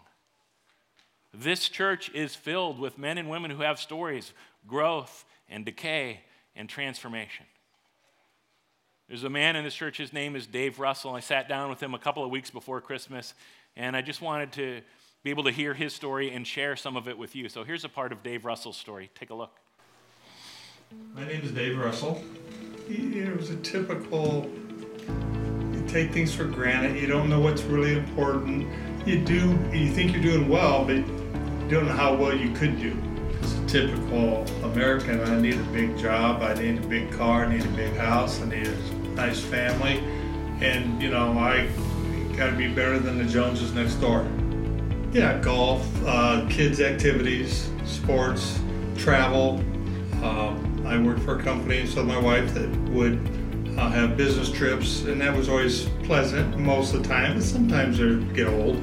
This 1.34 1.70
church 1.70 2.10
is 2.14 2.36
filled 2.36 2.80
with 2.80 2.98
men 2.98 3.18
and 3.18 3.30
women 3.30 3.52
who 3.52 3.62
have 3.62 3.80
stories, 3.80 4.34
growth 4.68 5.26
and 5.50 5.64
decay 5.64 6.22
and 6.56 6.68
transformation. 6.68 7.46
There's 9.08 9.24
a 9.24 9.30
man 9.30 9.56
in 9.56 9.64
this 9.64 9.74
church, 9.74 9.98
his 9.98 10.14
name 10.14 10.36
is 10.36 10.48
Dave 10.48 10.80
Russell. 10.80 11.16
I 11.16 11.20
sat 11.20 11.50
down 11.50 11.70
with 11.70 11.82
him 11.82 11.94
a 11.94 12.00
couple 12.00 12.24
of 12.24 12.32
weeks 12.32 12.50
before 12.50 12.80
Christmas, 12.82 13.34
and 13.76 13.96
I 13.96 14.02
just 14.02 14.22
wanted 14.22 14.52
to 14.54 14.82
be 15.24 15.30
able 15.30 15.44
to 15.44 15.52
hear 15.52 15.74
his 15.74 15.94
story 15.94 16.32
and 16.32 16.48
share 16.48 16.76
some 16.76 16.98
of 16.98 17.08
it 17.08 17.18
with 17.18 17.36
you. 17.36 17.48
So 17.48 17.64
here's 17.64 17.84
a 17.84 17.90
part 17.90 18.12
of 18.12 18.24
Dave 18.24 18.46
Russell's 18.46 18.78
story. 18.78 19.10
Take 19.16 19.30
a 19.30 19.36
look. 19.36 19.58
My 21.14 21.26
name 21.26 21.42
is 21.42 21.52
Dave 21.52 21.78
Russell. 21.78 22.24
It 22.90 23.38
was 23.38 23.50
a 23.50 23.56
typical, 23.58 24.50
you 25.74 25.86
take 25.88 26.12
things 26.12 26.34
for 26.34 26.46
granted, 26.46 26.98
you 26.98 27.08
don't 27.08 27.30
know 27.30 27.40
what's 27.40 27.62
really 27.64 27.94
important. 27.98 28.68
You 29.08 29.20
do, 29.24 29.58
you 29.74 29.92
think 29.92 30.12
you're 30.12 30.22
doing 30.22 30.50
well, 30.50 30.84
but 30.86 31.04
don't 31.72 31.88
know 31.88 31.94
how 31.94 32.14
well 32.14 32.36
you 32.36 32.52
could 32.52 32.78
do 32.82 32.94
It's 33.42 33.54
a 33.54 33.66
typical 33.66 34.46
American, 34.64 35.22
I 35.22 35.40
need 35.40 35.56
a 35.56 35.64
big 35.72 35.98
job, 35.98 36.42
I 36.42 36.54
need 36.54 36.84
a 36.84 36.88
big 36.88 37.12
car, 37.14 37.46
I 37.46 37.56
need 37.56 37.66
a 37.66 37.70
big 37.70 37.96
house, 37.96 38.42
I 38.42 38.46
need 38.50 38.68
a 38.68 38.76
nice 39.16 39.40
family, 39.40 40.00
and 40.60 41.02
you 41.02 41.10
know, 41.10 41.32
I 41.32 41.70
gotta 42.36 42.58
be 42.58 42.68
better 42.68 43.00
than 43.00 43.18
the 43.18 43.24
Joneses 43.24 43.74
next 43.74 43.96
door. 43.96 44.28
Yeah, 45.14 45.40
golf, 45.40 45.88
uh, 46.06 46.46
kids' 46.50 46.82
activities, 46.82 47.70
sports, 47.86 48.60
travel. 48.98 49.60
Um, 50.22 50.84
I 50.86 51.02
worked 51.02 51.22
for 51.22 51.40
a 51.40 51.44
company, 51.44 51.86
so 51.86 52.04
my 52.04 52.20
wife 52.20 52.54
that 52.54 52.70
would 52.90 53.18
uh, 53.78 53.90
have 53.90 54.18
business 54.18 54.52
trips, 54.52 55.04
and 55.04 55.22
that 55.22 55.34
was 55.34 55.48
always 55.48 55.86
pleasant 56.04 56.58
most 56.58 56.94
of 56.94 57.04
the 57.04 57.08
time, 57.08 57.36
but 57.36 57.44
sometimes 57.44 57.98
they 57.98 58.16
get 58.34 58.48
old. 58.48 58.76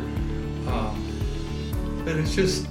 Um, 0.66 1.04
but 2.04 2.16
it's 2.16 2.34
just 2.34 2.66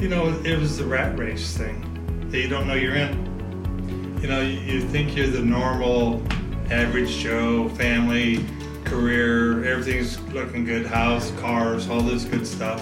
you 0.00 0.08
know, 0.08 0.28
it 0.44 0.56
was 0.58 0.78
the 0.78 0.84
rat 0.84 1.18
race 1.18 1.56
thing 1.56 2.28
that 2.30 2.38
you 2.38 2.48
don't 2.48 2.68
know 2.68 2.74
you're 2.74 2.94
in. 2.94 4.18
You 4.22 4.28
know, 4.28 4.40
you, 4.40 4.60
you 4.60 4.80
think 4.80 5.16
you're 5.16 5.26
the 5.26 5.40
normal, 5.40 6.22
average 6.70 7.16
Joe, 7.16 7.68
family, 7.70 8.44
career, 8.84 9.64
everything's 9.64 10.20
looking 10.32 10.64
good, 10.64 10.86
house, 10.86 11.32
cars, 11.32 11.88
all 11.88 12.00
this 12.00 12.24
good 12.24 12.46
stuff. 12.46 12.80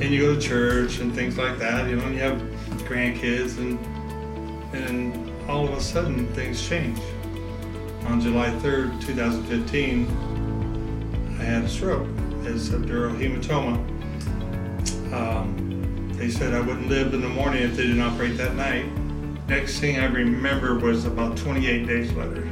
And 0.00 0.10
you 0.10 0.20
go 0.20 0.34
to 0.34 0.40
church 0.40 0.98
and 0.98 1.14
things 1.14 1.38
like 1.38 1.58
that, 1.58 1.88
you 1.88 1.96
know, 1.96 2.04
and 2.04 2.14
you 2.14 2.20
have 2.20 2.38
grandkids 2.88 3.56
and 3.58 3.78
and 4.74 5.30
all 5.48 5.66
of 5.66 5.72
a 5.72 5.80
sudden 5.80 6.26
things 6.34 6.68
change. 6.68 7.00
On 8.06 8.20
July 8.20 8.50
3rd, 8.60 9.00
2015, 9.04 10.06
I 11.38 11.42
had 11.42 11.64
a 11.64 11.68
stroke. 11.68 12.06
It's 12.42 12.68
a 12.68 12.78
dural 12.78 13.18
hematoma. 13.18 13.78
Um, 15.12 15.69
they 16.20 16.28
said 16.28 16.52
I 16.52 16.60
wouldn't 16.60 16.90
live 16.90 17.14
in 17.14 17.22
the 17.22 17.30
morning 17.30 17.62
if 17.62 17.76
they 17.76 17.84
didn't 17.84 18.02
operate 18.02 18.36
that 18.36 18.54
night. 18.54 18.84
Next 19.48 19.78
thing 19.78 19.98
I 19.98 20.04
remember 20.04 20.78
was 20.78 21.06
about 21.06 21.34
28 21.38 21.86
days 21.86 22.12
later. 22.12 22.46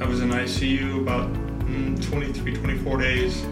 I 0.00 0.04
was 0.04 0.20
in 0.22 0.30
ICU 0.30 1.00
about 1.02 1.32
mm, 1.32 2.02
23, 2.10 2.56
24 2.56 2.98
days. 2.98 3.44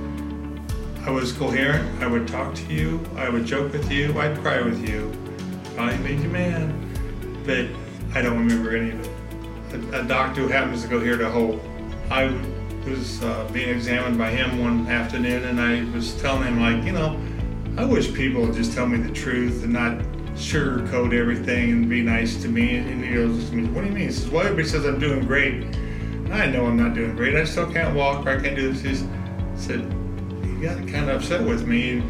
I 1.06 1.10
was 1.10 1.30
coherent. 1.30 2.02
I 2.02 2.08
would 2.08 2.26
talk 2.26 2.52
to 2.56 2.64
you. 2.64 3.00
I 3.14 3.28
would 3.28 3.46
joke 3.46 3.72
with 3.72 3.88
you. 3.92 4.18
I'd 4.18 4.36
cry 4.38 4.60
with 4.60 4.88
you. 4.88 5.12
I 5.78 5.96
made 5.98 6.18
you 6.18 6.28
mad. 6.28 6.74
But 7.46 7.66
I 8.12 8.22
don't 8.22 8.36
remember 8.36 8.76
any 8.76 8.90
of 8.90 9.00
it. 9.06 9.94
A, 9.94 10.00
a 10.00 10.02
doctor 10.02 10.40
who 10.40 10.48
happens 10.48 10.82
to 10.82 10.88
go 10.88 10.98
here 10.98 11.16
to 11.16 11.30
Hope, 11.30 11.62
I 12.10 12.24
was 12.84 13.22
uh, 13.22 13.48
being 13.52 13.68
examined 13.68 14.18
by 14.18 14.30
him 14.30 14.60
one 14.60 14.88
afternoon, 14.88 15.44
and 15.44 15.60
I 15.60 15.84
was 15.94 16.20
telling 16.20 16.42
him, 16.42 16.60
like, 16.60 16.84
you 16.84 16.90
know, 16.90 17.20
I 17.76 17.84
wish 17.84 18.14
people 18.14 18.40
would 18.40 18.54
just 18.54 18.72
tell 18.72 18.86
me 18.86 18.96
the 18.96 19.12
truth 19.12 19.62
and 19.62 19.74
not 19.74 19.98
sugarcoat 20.34 21.12
everything 21.12 21.72
and 21.72 21.90
be 21.90 22.00
nice 22.00 22.40
to 22.40 22.48
me. 22.48 22.78
And 22.78 23.04
he 23.04 23.14
goes 23.14 23.50
What 23.50 23.82
do 23.82 23.86
you 23.86 23.92
mean? 23.92 24.08
He 24.08 24.12
says, 24.12 24.30
Well, 24.30 24.44
everybody 24.44 24.66
says 24.66 24.86
I'm 24.86 24.98
doing 24.98 25.26
great. 25.26 25.76
I 26.32 26.46
know 26.46 26.66
I'm 26.66 26.76
not 26.76 26.94
doing 26.94 27.14
great. 27.14 27.36
I 27.36 27.44
still 27.44 27.70
can't 27.70 27.94
walk 27.94 28.24
or 28.24 28.30
I 28.30 28.40
can't 28.40 28.56
do 28.56 28.72
this. 28.72 28.80
He 29.02 29.06
said, 29.56 29.80
He 30.42 30.54
got 30.62 30.78
kind 30.88 31.10
of 31.10 31.20
upset 31.20 31.44
with 31.44 31.66
me. 31.66 32.02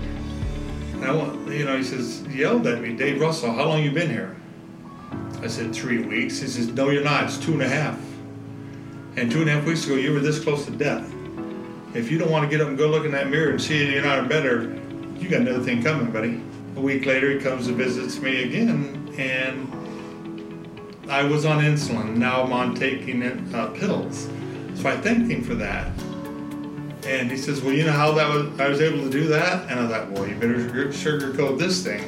I 1.02 1.10
want, 1.10 1.50
you 1.50 1.64
know, 1.64 1.76
he 1.76 1.82
says, 1.82 2.22
yelled 2.28 2.66
at 2.66 2.80
me, 2.80 2.94
Dave 2.94 3.20
Russell, 3.20 3.52
how 3.52 3.66
long 3.66 3.82
you 3.82 3.90
been 3.90 4.08
here? 4.08 4.36
I 5.42 5.48
said, 5.48 5.74
Three 5.74 5.98
weeks. 5.98 6.38
He 6.38 6.46
says, 6.46 6.68
No, 6.68 6.90
you're 6.90 7.02
not. 7.02 7.24
It's 7.24 7.38
two 7.38 7.54
and 7.54 7.62
a 7.62 7.68
half. 7.68 8.00
And 9.16 9.32
two 9.32 9.40
and 9.40 9.50
a 9.50 9.54
half 9.54 9.64
weeks 9.64 9.84
ago, 9.84 9.96
you 9.96 10.12
were 10.12 10.20
this 10.20 10.38
close 10.38 10.64
to 10.66 10.70
death. 10.70 11.12
If 11.94 12.10
you 12.10 12.18
don't 12.18 12.30
want 12.30 12.44
to 12.44 12.50
get 12.50 12.60
up 12.60 12.68
and 12.68 12.78
go 12.78 12.86
look 12.86 13.04
in 13.04 13.10
that 13.12 13.30
mirror 13.30 13.50
and 13.50 13.60
see 13.60 13.90
you're 13.90 14.04
not 14.04 14.28
better, 14.28 14.80
you 15.18 15.28
got 15.28 15.40
another 15.40 15.62
thing 15.62 15.82
coming, 15.82 16.10
buddy. 16.12 16.40
A 16.76 16.80
week 16.80 17.06
later, 17.06 17.30
he 17.30 17.38
comes 17.38 17.68
and 17.68 17.76
visits 17.76 18.20
me 18.20 18.44
again, 18.44 19.12
and 19.18 19.72
I 21.10 21.22
was 21.22 21.44
on 21.44 21.62
insulin. 21.62 22.16
Now 22.16 22.42
I'm 22.42 22.52
on 22.52 22.74
taking 22.74 23.22
uh, 23.22 23.68
pills. 23.74 24.28
So 24.74 24.88
I 24.88 24.96
thanked 24.96 25.30
him 25.30 25.42
for 25.42 25.54
that. 25.54 25.86
And 27.06 27.30
he 27.30 27.36
says, 27.36 27.62
"Well, 27.62 27.72
you 27.72 27.84
know 27.84 27.92
how 27.92 28.12
that 28.12 28.28
was? 28.28 28.60
I 28.60 28.68
was 28.68 28.80
able 28.80 29.02
to 29.04 29.10
do 29.10 29.28
that." 29.28 29.70
And 29.70 29.80
I 29.80 29.88
thought, 29.88 30.10
"Well, 30.10 30.26
you 30.26 30.34
better 30.34 30.56
sugarcoat 30.88 31.58
this 31.58 31.82
thing." 31.82 32.02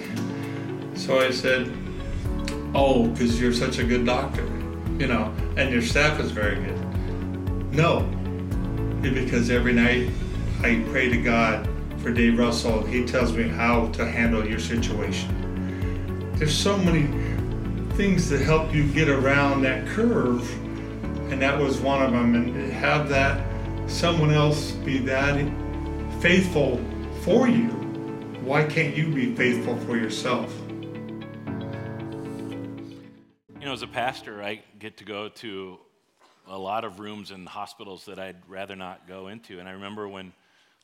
So 0.97 1.21
I 1.21 1.31
said, 1.31 1.73
"Oh, 2.75 3.07
because 3.09 3.41
you're 3.41 3.53
such 3.53 3.79
a 3.79 3.85
good 3.85 4.05
doctor, 4.05 4.45
you 4.99 5.07
know, 5.07 5.33
and 5.57 5.73
your 5.73 5.83
staff 5.83 6.21
is 6.21 6.33
very 6.33 6.57
good." 6.57 7.73
No, 7.73 8.01
because 9.01 9.51
every 9.51 9.73
night 9.73 10.11
I 10.63 10.85
pray 10.91 11.09
to 11.09 11.17
God 11.17 11.68
for 12.03 12.13
Dave 12.13 12.39
Russell. 12.39 12.83
He 12.83 13.05
tells 13.05 13.33
me 13.33 13.49
how 13.49 13.89
to 13.89 14.07
handle 14.07 14.47
your 14.47 14.59
situation. 14.59 16.33
There's 16.35 16.57
so 16.57 16.77
many 16.77 17.07
things 17.97 18.29
that 18.31 18.41
help 18.41 18.73
you 18.73 18.87
get 18.93 19.09
around 19.09 19.63
that 19.63 19.87
curve, 19.89 20.51
and 21.33 21.43
that 21.43 21.59
was 21.59 21.81
one 21.81 22.03
of 22.03 22.13
them. 22.13 22.35
And 22.35 22.73
have 22.73 23.09
that 23.09 23.45
someone 23.91 24.33
else 24.33 24.73
be 24.73 24.99
that 24.99 25.37
faithful 26.21 26.81
for 27.23 27.49
you. 27.49 27.69
Why 28.43 28.65
can't 28.65 28.97
you 28.97 29.13
be 29.13 29.35
faithful 29.35 29.77
for 29.81 29.97
yourself? 29.97 30.55
You 33.61 33.67
know, 33.67 33.73
as 33.73 33.83
a 33.83 33.89
pastor, 33.89 34.43
I 34.43 34.63
get 34.79 34.99
to 34.99 35.05
go 35.05 35.29
to 35.29 35.79
a 36.47 36.57
lot 36.57 36.85
of 36.85 37.01
rooms 37.01 37.31
in 37.31 37.45
hospitals 37.45 38.07
that 38.07 38.19
I'd 38.19 38.37
rather 38.49 38.77
not 38.77 39.07
go 39.07 39.29
into. 39.29 39.59
And 39.59 39.69
I 39.69 39.73
remember 39.73 40.09
when 40.09 40.33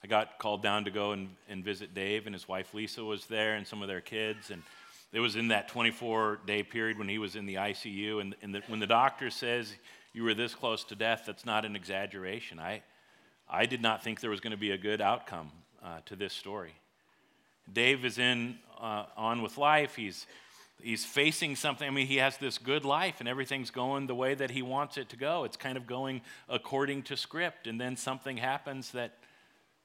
I 0.04 0.06
got 0.06 0.38
called 0.38 0.62
down 0.62 0.84
to 0.84 0.90
go 0.90 1.12
and, 1.12 1.30
and 1.48 1.64
visit 1.64 1.94
Dave, 1.94 2.26
and 2.26 2.34
his 2.34 2.46
wife 2.46 2.74
Lisa 2.74 3.02
was 3.02 3.24
there, 3.24 3.54
and 3.54 3.66
some 3.66 3.80
of 3.80 3.88
their 3.88 4.02
kids. 4.02 4.50
And 4.50 4.62
it 5.14 5.20
was 5.20 5.34
in 5.34 5.48
that 5.48 5.68
24 5.68 6.40
day 6.46 6.62
period 6.62 6.98
when 6.98 7.08
he 7.08 7.16
was 7.16 7.36
in 7.36 7.46
the 7.46 7.54
ICU. 7.54 8.20
And, 8.20 8.34
and 8.42 8.54
the, 8.54 8.62
when 8.66 8.80
the 8.80 8.86
doctor 8.86 9.30
says 9.30 9.72
you 10.12 10.22
were 10.22 10.34
this 10.34 10.54
close 10.54 10.84
to 10.84 10.94
death, 10.94 11.22
that's 11.24 11.46
not 11.46 11.64
an 11.64 11.74
exaggeration. 11.74 12.60
I, 12.60 12.82
I 13.48 13.64
did 13.64 13.80
not 13.80 14.04
think 14.04 14.20
there 14.20 14.28
was 14.28 14.40
going 14.40 14.50
to 14.50 14.58
be 14.58 14.72
a 14.72 14.76
good 14.76 15.00
outcome 15.00 15.50
uh, 15.82 16.00
to 16.04 16.16
this 16.16 16.34
story. 16.34 16.74
Dave 17.72 18.04
is 18.04 18.18
in 18.18 18.58
uh, 18.78 19.06
on 19.16 19.40
with 19.40 19.56
life. 19.56 19.96
He's 19.96 20.26
he's 20.82 21.06
facing 21.06 21.56
something. 21.56 21.88
I 21.88 21.90
mean, 21.90 22.08
he 22.08 22.16
has 22.16 22.36
this 22.36 22.58
good 22.58 22.84
life 22.84 23.20
and 23.20 23.28
everything's 23.28 23.70
going 23.70 24.06
the 24.06 24.14
way 24.14 24.34
that 24.34 24.50
he 24.50 24.60
wants 24.60 24.98
it 24.98 25.08
to 25.08 25.16
go. 25.16 25.44
It's 25.44 25.56
kind 25.56 25.78
of 25.78 25.86
going 25.86 26.20
according 26.46 27.04
to 27.04 27.16
script, 27.16 27.66
and 27.66 27.80
then 27.80 27.96
something 27.96 28.36
happens 28.36 28.90
that 28.90 29.14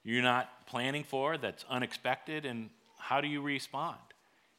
you're 0.09 0.23
not 0.23 0.65
planning 0.65 1.03
for, 1.03 1.37
that's 1.37 1.65
unexpected, 1.69 2.45
and 2.45 2.69
how 2.97 3.21
do 3.21 3.27
you 3.27 3.41
respond? 3.41 3.97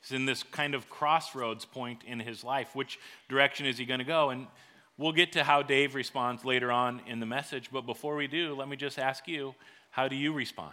He's 0.00 0.12
in 0.12 0.24
this 0.24 0.42
kind 0.42 0.74
of 0.74 0.88
crossroads 0.88 1.64
point 1.64 2.02
in 2.06 2.20
his 2.20 2.44
life. 2.44 2.74
Which 2.74 2.98
direction 3.28 3.66
is 3.66 3.76
he 3.76 3.84
going 3.84 3.98
to 3.98 4.04
go? 4.04 4.30
And 4.30 4.46
we'll 4.96 5.12
get 5.12 5.32
to 5.32 5.44
how 5.44 5.62
Dave 5.62 5.94
responds 5.94 6.44
later 6.44 6.70
on 6.70 7.00
in 7.06 7.20
the 7.20 7.26
message, 7.26 7.70
but 7.72 7.86
before 7.86 8.16
we 8.16 8.26
do, 8.26 8.54
let 8.54 8.68
me 8.68 8.76
just 8.76 8.98
ask 8.98 9.26
you 9.26 9.54
how 9.90 10.08
do 10.08 10.14
you 10.14 10.32
respond? 10.32 10.72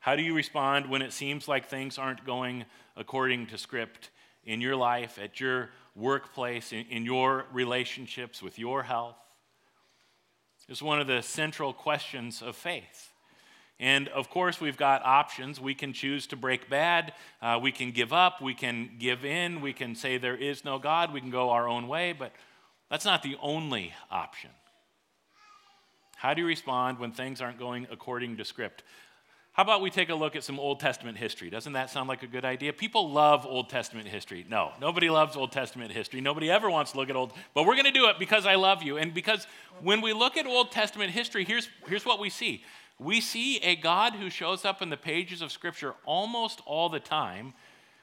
How 0.00 0.16
do 0.16 0.22
you 0.22 0.34
respond 0.34 0.88
when 0.88 1.02
it 1.02 1.12
seems 1.12 1.46
like 1.46 1.66
things 1.66 1.98
aren't 1.98 2.24
going 2.24 2.64
according 2.96 3.48
to 3.48 3.58
script 3.58 4.10
in 4.44 4.60
your 4.60 4.76
life, 4.76 5.18
at 5.22 5.40
your 5.40 5.70
workplace, 5.94 6.72
in, 6.72 6.86
in 6.88 7.04
your 7.04 7.44
relationships 7.52 8.42
with 8.42 8.58
your 8.58 8.82
health? 8.82 9.16
It's 10.68 10.82
one 10.82 11.00
of 11.00 11.06
the 11.06 11.22
central 11.22 11.72
questions 11.72 12.40
of 12.40 12.56
faith. 12.56 13.10
And 13.80 14.08
of 14.08 14.28
course, 14.28 14.60
we've 14.60 14.76
got 14.76 15.04
options. 15.04 15.60
We 15.60 15.74
can 15.74 15.92
choose 15.92 16.26
to 16.28 16.36
break 16.36 16.68
bad. 16.68 17.12
Uh, 17.40 17.60
we 17.62 17.70
can 17.70 17.92
give 17.92 18.12
up. 18.12 18.42
We 18.42 18.54
can 18.54 18.90
give 18.98 19.24
in. 19.24 19.60
We 19.60 19.72
can 19.72 19.94
say 19.94 20.18
there 20.18 20.36
is 20.36 20.64
no 20.64 20.78
God. 20.78 21.12
We 21.12 21.20
can 21.20 21.30
go 21.30 21.50
our 21.50 21.68
own 21.68 21.86
way. 21.86 22.12
But 22.12 22.32
that's 22.90 23.04
not 23.04 23.22
the 23.22 23.36
only 23.40 23.92
option. 24.10 24.50
How 26.16 26.34
do 26.34 26.42
you 26.42 26.48
respond 26.48 26.98
when 26.98 27.12
things 27.12 27.40
aren't 27.40 27.60
going 27.60 27.86
according 27.92 28.38
to 28.38 28.44
script? 28.44 28.82
How 29.52 29.62
about 29.62 29.80
we 29.80 29.90
take 29.90 30.08
a 30.08 30.14
look 30.14 30.36
at 30.36 30.44
some 30.44 30.58
Old 30.58 30.78
Testament 30.78 31.18
history? 31.18 31.50
Doesn't 31.50 31.72
that 31.72 31.90
sound 31.90 32.08
like 32.08 32.22
a 32.22 32.28
good 32.28 32.44
idea? 32.44 32.72
People 32.72 33.10
love 33.10 33.44
Old 33.44 33.68
Testament 33.68 34.06
history. 34.06 34.46
No, 34.48 34.72
nobody 34.80 35.10
loves 35.10 35.36
Old 35.36 35.50
Testament 35.50 35.90
history. 35.90 36.20
Nobody 36.20 36.48
ever 36.48 36.70
wants 36.70 36.92
to 36.92 36.98
look 36.98 37.10
at 37.10 37.16
Old, 37.16 37.32
but 37.54 37.66
we're 37.66 37.74
going 37.74 37.84
to 37.86 37.90
do 37.90 38.08
it 38.08 38.20
because 38.20 38.46
I 38.46 38.54
love 38.54 38.84
you. 38.84 38.98
And 38.98 39.12
because 39.12 39.48
when 39.80 40.00
we 40.00 40.12
look 40.12 40.36
at 40.36 40.46
Old 40.46 40.70
Testament 40.70 41.10
history, 41.10 41.44
here's, 41.44 41.68
here's 41.88 42.06
what 42.06 42.20
we 42.20 42.30
see 42.30 42.62
we 42.98 43.20
see 43.20 43.58
a 43.58 43.76
God 43.76 44.14
who 44.14 44.30
shows 44.30 44.64
up 44.64 44.82
in 44.82 44.90
the 44.90 44.96
pages 44.96 45.42
of 45.42 45.52
Scripture 45.52 45.94
almost 46.04 46.60
all 46.66 46.88
the 46.88 47.00
time 47.00 47.54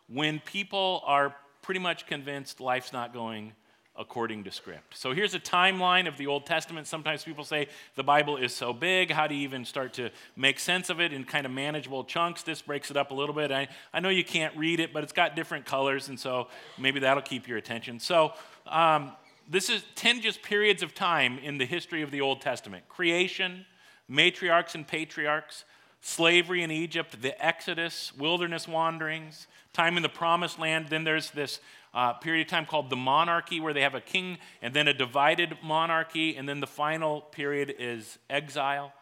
when 0.08 0.40
people 0.40 1.04
are 1.06 1.36
pretty 1.62 1.80
much 1.80 2.06
convinced 2.06 2.60
life's 2.60 2.94
not 2.94 3.14
going 3.14 3.52
according 3.98 4.44
to 4.44 4.52
script. 4.52 4.98
So 4.98 5.14
here's 5.14 5.34
a 5.34 5.40
timeline 5.40 6.08
of 6.08 6.18
the 6.18 6.28
Old 6.28 6.46
Testament. 6.46 6.86
Sometimes 6.86 7.24
people 7.24 7.46
say 7.46 7.68
the 7.96 8.04
Bible 8.04 8.36
is 8.36 8.54
so 8.54 8.74
big, 8.74 9.10
how 9.10 9.26
do 9.26 9.36
you 9.36 9.42
even 9.42 9.64
start 9.64 9.94
to 9.94 10.10
make 10.36 10.60
sense 10.60 10.90
of 10.90 11.00
it 11.00 11.14
in 11.14 11.24
kind 11.24 11.46
of 11.46 11.52
manageable 11.52 12.04
chunks? 12.04 12.44
This 12.44 12.62
breaks 12.62 12.92
it 12.92 12.98
up 12.98 13.12
a 13.12 13.14
little 13.14 13.34
bit. 13.34 13.52
I, 13.52 13.70
I 13.94 14.02
know 14.02 14.10
you 14.10 14.26
can't 14.26 14.56
read 14.58 14.80
it, 14.82 14.92
but 14.92 15.04
it's 15.04 15.14
got 15.14 15.36
different 15.36 15.66
colors, 15.66 16.10
and 16.10 16.20
so 16.20 16.48
maybe 16.78 17.00
that'll 17.00 17.24
keep 17.24 17.48
your 17.48 17.58
attention. 17.58 18.00
So 18.00 18.34
um, 18.68 19.14
this 19.50 19.70
is 19.70 19.84
10 19.96 20.22
just 20.22 20.42
periods 20.42 20.84
of 20.84 20.94
time 20.94 21.40
in 21.40 21.58
the 21.58 21.66
history 21.66 22.02
of 22.02 22.12
the 22.12 22.20
Old 22.20 22.42
Testament 22.42 22.88
creation, 22.90 23.66
matriarchs 24.10 24.76
and 24.76 24.88
patriarchs, 24.88 25.66
slavery 26.02 26.62
in 26.62 26.72
Egypt, 26.72 27.22
the 27.22 27.44
Exodus, 27.44 28.14
wilderness 28.18 28.68
wanderings, 28.68 29.48
time 29.74 29.98
in 29.98 30.04
the 30.04 30.10
promised 30.10 30.60
land. 30.60 30.88
Then 30.90 31.04
there's 31.04 31.32
this 31.32 31.60
uh, 31.94 32.14
period 32.14 32.46
of 32.46 32.52
time 32.52 32.66
called 32.66 32.90
the 32.90 32.96
monarchy, 32.96 33.60
where 33.60 33.74
they 33.74 33.82
have 33.82 33.96
a 33.96 34.02
king 34.02 34.38
and 34.62 34.74
then 34.74 34.88
a 34.88 34.94
divided 34.94 35.58
monarchy, 35.64 36.36
and 36.36 36.48
then 36.48 36.60
the 36.60 36.68
final 36.68 37.22
period 37.22 37.74
is 37.80 38.20
exile. 38.30 38.94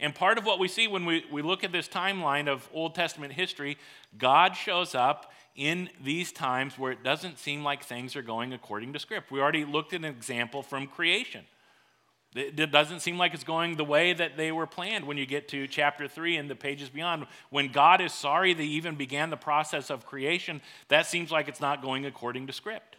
And 0.00 0.14
part 0.14 0.38
of 0.38 0.46
what 0.46 0.58
we 0.58 0.66
see 0.66 0.88
when 0.88 1.04
we, 1.04 1.24
we 1.30 1.42
look 1.42 1.62
at 1.62 1.72
this 1.72 1.86
timeline 1.86 2.48
of 2.48 2.68
Old 2.72 2.94
Testament 2.94 3.34
history, 3.34 3.76
God 4.16 4.56
shows 4.56 4.94
up 4.94 5.30
in 5.54 5.90
these 6.02 6.32
times 6.32 6.78
where 6.78 6.90
it 6.90 7.04
doesn't 7.04 7.38
seem 7.38 7.62
like 7.62 7.84
things 7.84 8.16
are 8.16 8.22
going 8.22 8.54
according 8.54 8.94
to 8.94 8.98
script. 8.98 9.30
We 9.30 9.40
already 9.40 9.66
looked 9.66 9.92
at 9.92 9.98
an 9.98 10.06
example 10.06 10.62
from 10.62 10.86
creation. 10.86 11.44
It 12.34 12.70
doesn't 12.70 13.00
seem 13.00 13.18
like 13.18 13.34
it's 13.34 13.42
going 13.42 13.76
the 13.76 13.84
way 13.84 14.12
that 14.12 14.36
they 14.36 14.52
were 14.52 14.66
planned 14.66 15.04
when 15.04 15.16
you 15.16 15.26
get 15.26 15.48
to 15.48 15.66
chapter 15.66 16.06
3 16.06 16.36
and 16.36 16.48
the 16.48 16.54
pages 16.54 16.88
beyond. 16.88 17.26
When 17.50 17.72
God 17.72 18.00
is 18.00 18.12
sorry 18.12 18.54
they 18.54 18.66
even 18.66 18.94
began 18.94 19.30
the 19.30 19.36
process 19.36 19.90
of 19.90 20.06
creation, 20.06 20.60
that 20.88 21.06
seems 21.06 21.32
like 21.32 21.48
it's 21.48 21.60
not 21.60 21.82
going 21.82 22.06
according 22.06 22.46
to 22.46 22.52
script. 22.52 22.96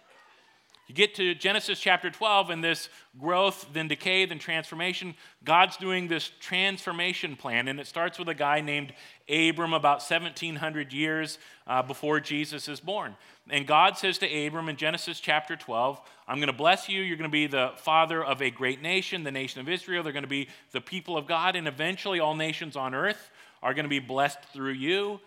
You 0.92 0.96
get 0.96 1.16
to 1.16 1.34
Genesis 1.34 1.80
chapter 1.80 2.12
12, 2.12 2.50
and 2.50 2.62
this 2.62 2.90
growth, 3.18 3.66
then 3.72 3.88
decay, 3.88 4.26
then 4.26 4.40
transformation. 4.40 5.16
God's 5.42 5.78
doing 5.78 6.10
this 6.10 6.30
transformation 6.42 7.38
plan, 7.38 7.70
and 7.70 7.80
it 7.80 7.88
starts 7.88 8.20
with 8.20 8.28
a 8.28 8.34
guy 8.34 8.60
named 8.60 8.92
Abram 9.30 9.72
about 9.72 10.00
1700 10.00 10.92
years 10.92 11.38
uh, 11.66 11.82
before 11.82 12.20
Jesus 12.20 12.68
is 12.68 12.82
born. 12.82 13.16
And 13.50 13.66
God 13.66 13.98
says 13.98 14.18
to 14.18 14.46
Abram 14.46 14.68
in 14.68 14.76
Genesis 14.76 15.22
chapter 15.22 15.56
12, 15.56 16.02
I'm 16.28 16.40
going 16.40 16.48
to 16.48 16.54
bless 16.54 16.90
you. 16.90 17.02
You're 17.02 17.16
going 17.16 17.30
to 17.30 17.32
be 17.32 17.48
the 17.48 17.72
father 17.78 18.22
of 18.22 18.42
a 18.42 18.52
great 18.52 18.82
nation, 18.82 19.24
the 19.24 19.32
nation 19.32 19.62
of 19.62 19.70
Israel. 19.70 20.04
They're 20.04 20.12
going 20.12 20.24
to 20.24 20.28
be 20.28 20.50
the 20.74 20.82
people 20.82 21.16
of 21.16 21.26
God, 21.26 21.56
and 21.56 21.70
eventually 21.70 22.20
all 22.20 22.36
nations 22.36 22.76
on 22.76 22.94
earth 22.94 23.32
are 23.64 23.74
going 23.74 23.86
to 23.86 23.90
be 23.90 24.00
blessed 24.00 24.40
through 24.52 24.74
you. 24.74 25.22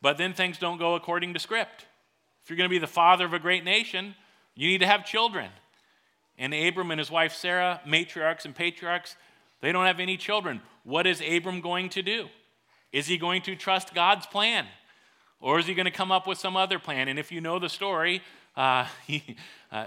But 0.00 0.16
then 0.16 0.32
things 0.32 0.58
don't 0.58 0.78
go 0.78 0.94
according 0.94 1.34
to 1.34 1.38
script. 1.38 1.84
If 2.42 2.48
you're 2.48 2.56
going 2.56 2.70
to 2.70 2.74
be 2.74 2.78
the 2.78 2.86
father 2.86 3.26
of 3.26 3.34
a 3.34 3.38
great 3.38 3.62
nation, 3.62 4.14
you 4.54 4.68
need 4.68 4.78
to 4.78 4.86
have 4.86 5.04
children. 5.04 5.50
And 6.38 6.54
Abram 6.54 6.90
and 6.90 6.98
his 6.98 7.10
wife 7.10 7.34
Sarah, 7.34 7.80
matriarchs 7.86 8.44
and 8.44 8.54
patriarchs, 8.54 9.16
they 9.60 9.72
don't 9.72 9.86
have 9.86 10.00
any 10.00 10.16
children. 10.16 10.60
What 10.84 11.06
is 11.06 11.20
Abram 11.20 11.60
going 11.60 11.88
to 11.90 12.02
do? 12.02 12.28
Is 12.92 13.06
he 13.06 13.16
going 13.16 13.42
to 13.42 13.56
trust 13.56 13.94
God's 13.94 14.26
plan? 14.26 14.66
Or 15.40 15.58
is 15.58 15.66
he 15.66 15.74
going 15.74 15.86
to 15.86 15.92
come 15.92 16.12
up 16.12 16.26
with 16.26 16.38
some 16.38 16.56
other 16.56 16.78
plan? 16.78 17.08
And 17.08 17.18
if 17.18 17.32
you 17.32 17.40
know 17.40 17.58
the 17.58 17.68
story, 17.68 18.22
uh, 18.56 18.86
he, 19.06 19.36
uh, 19.72 19.86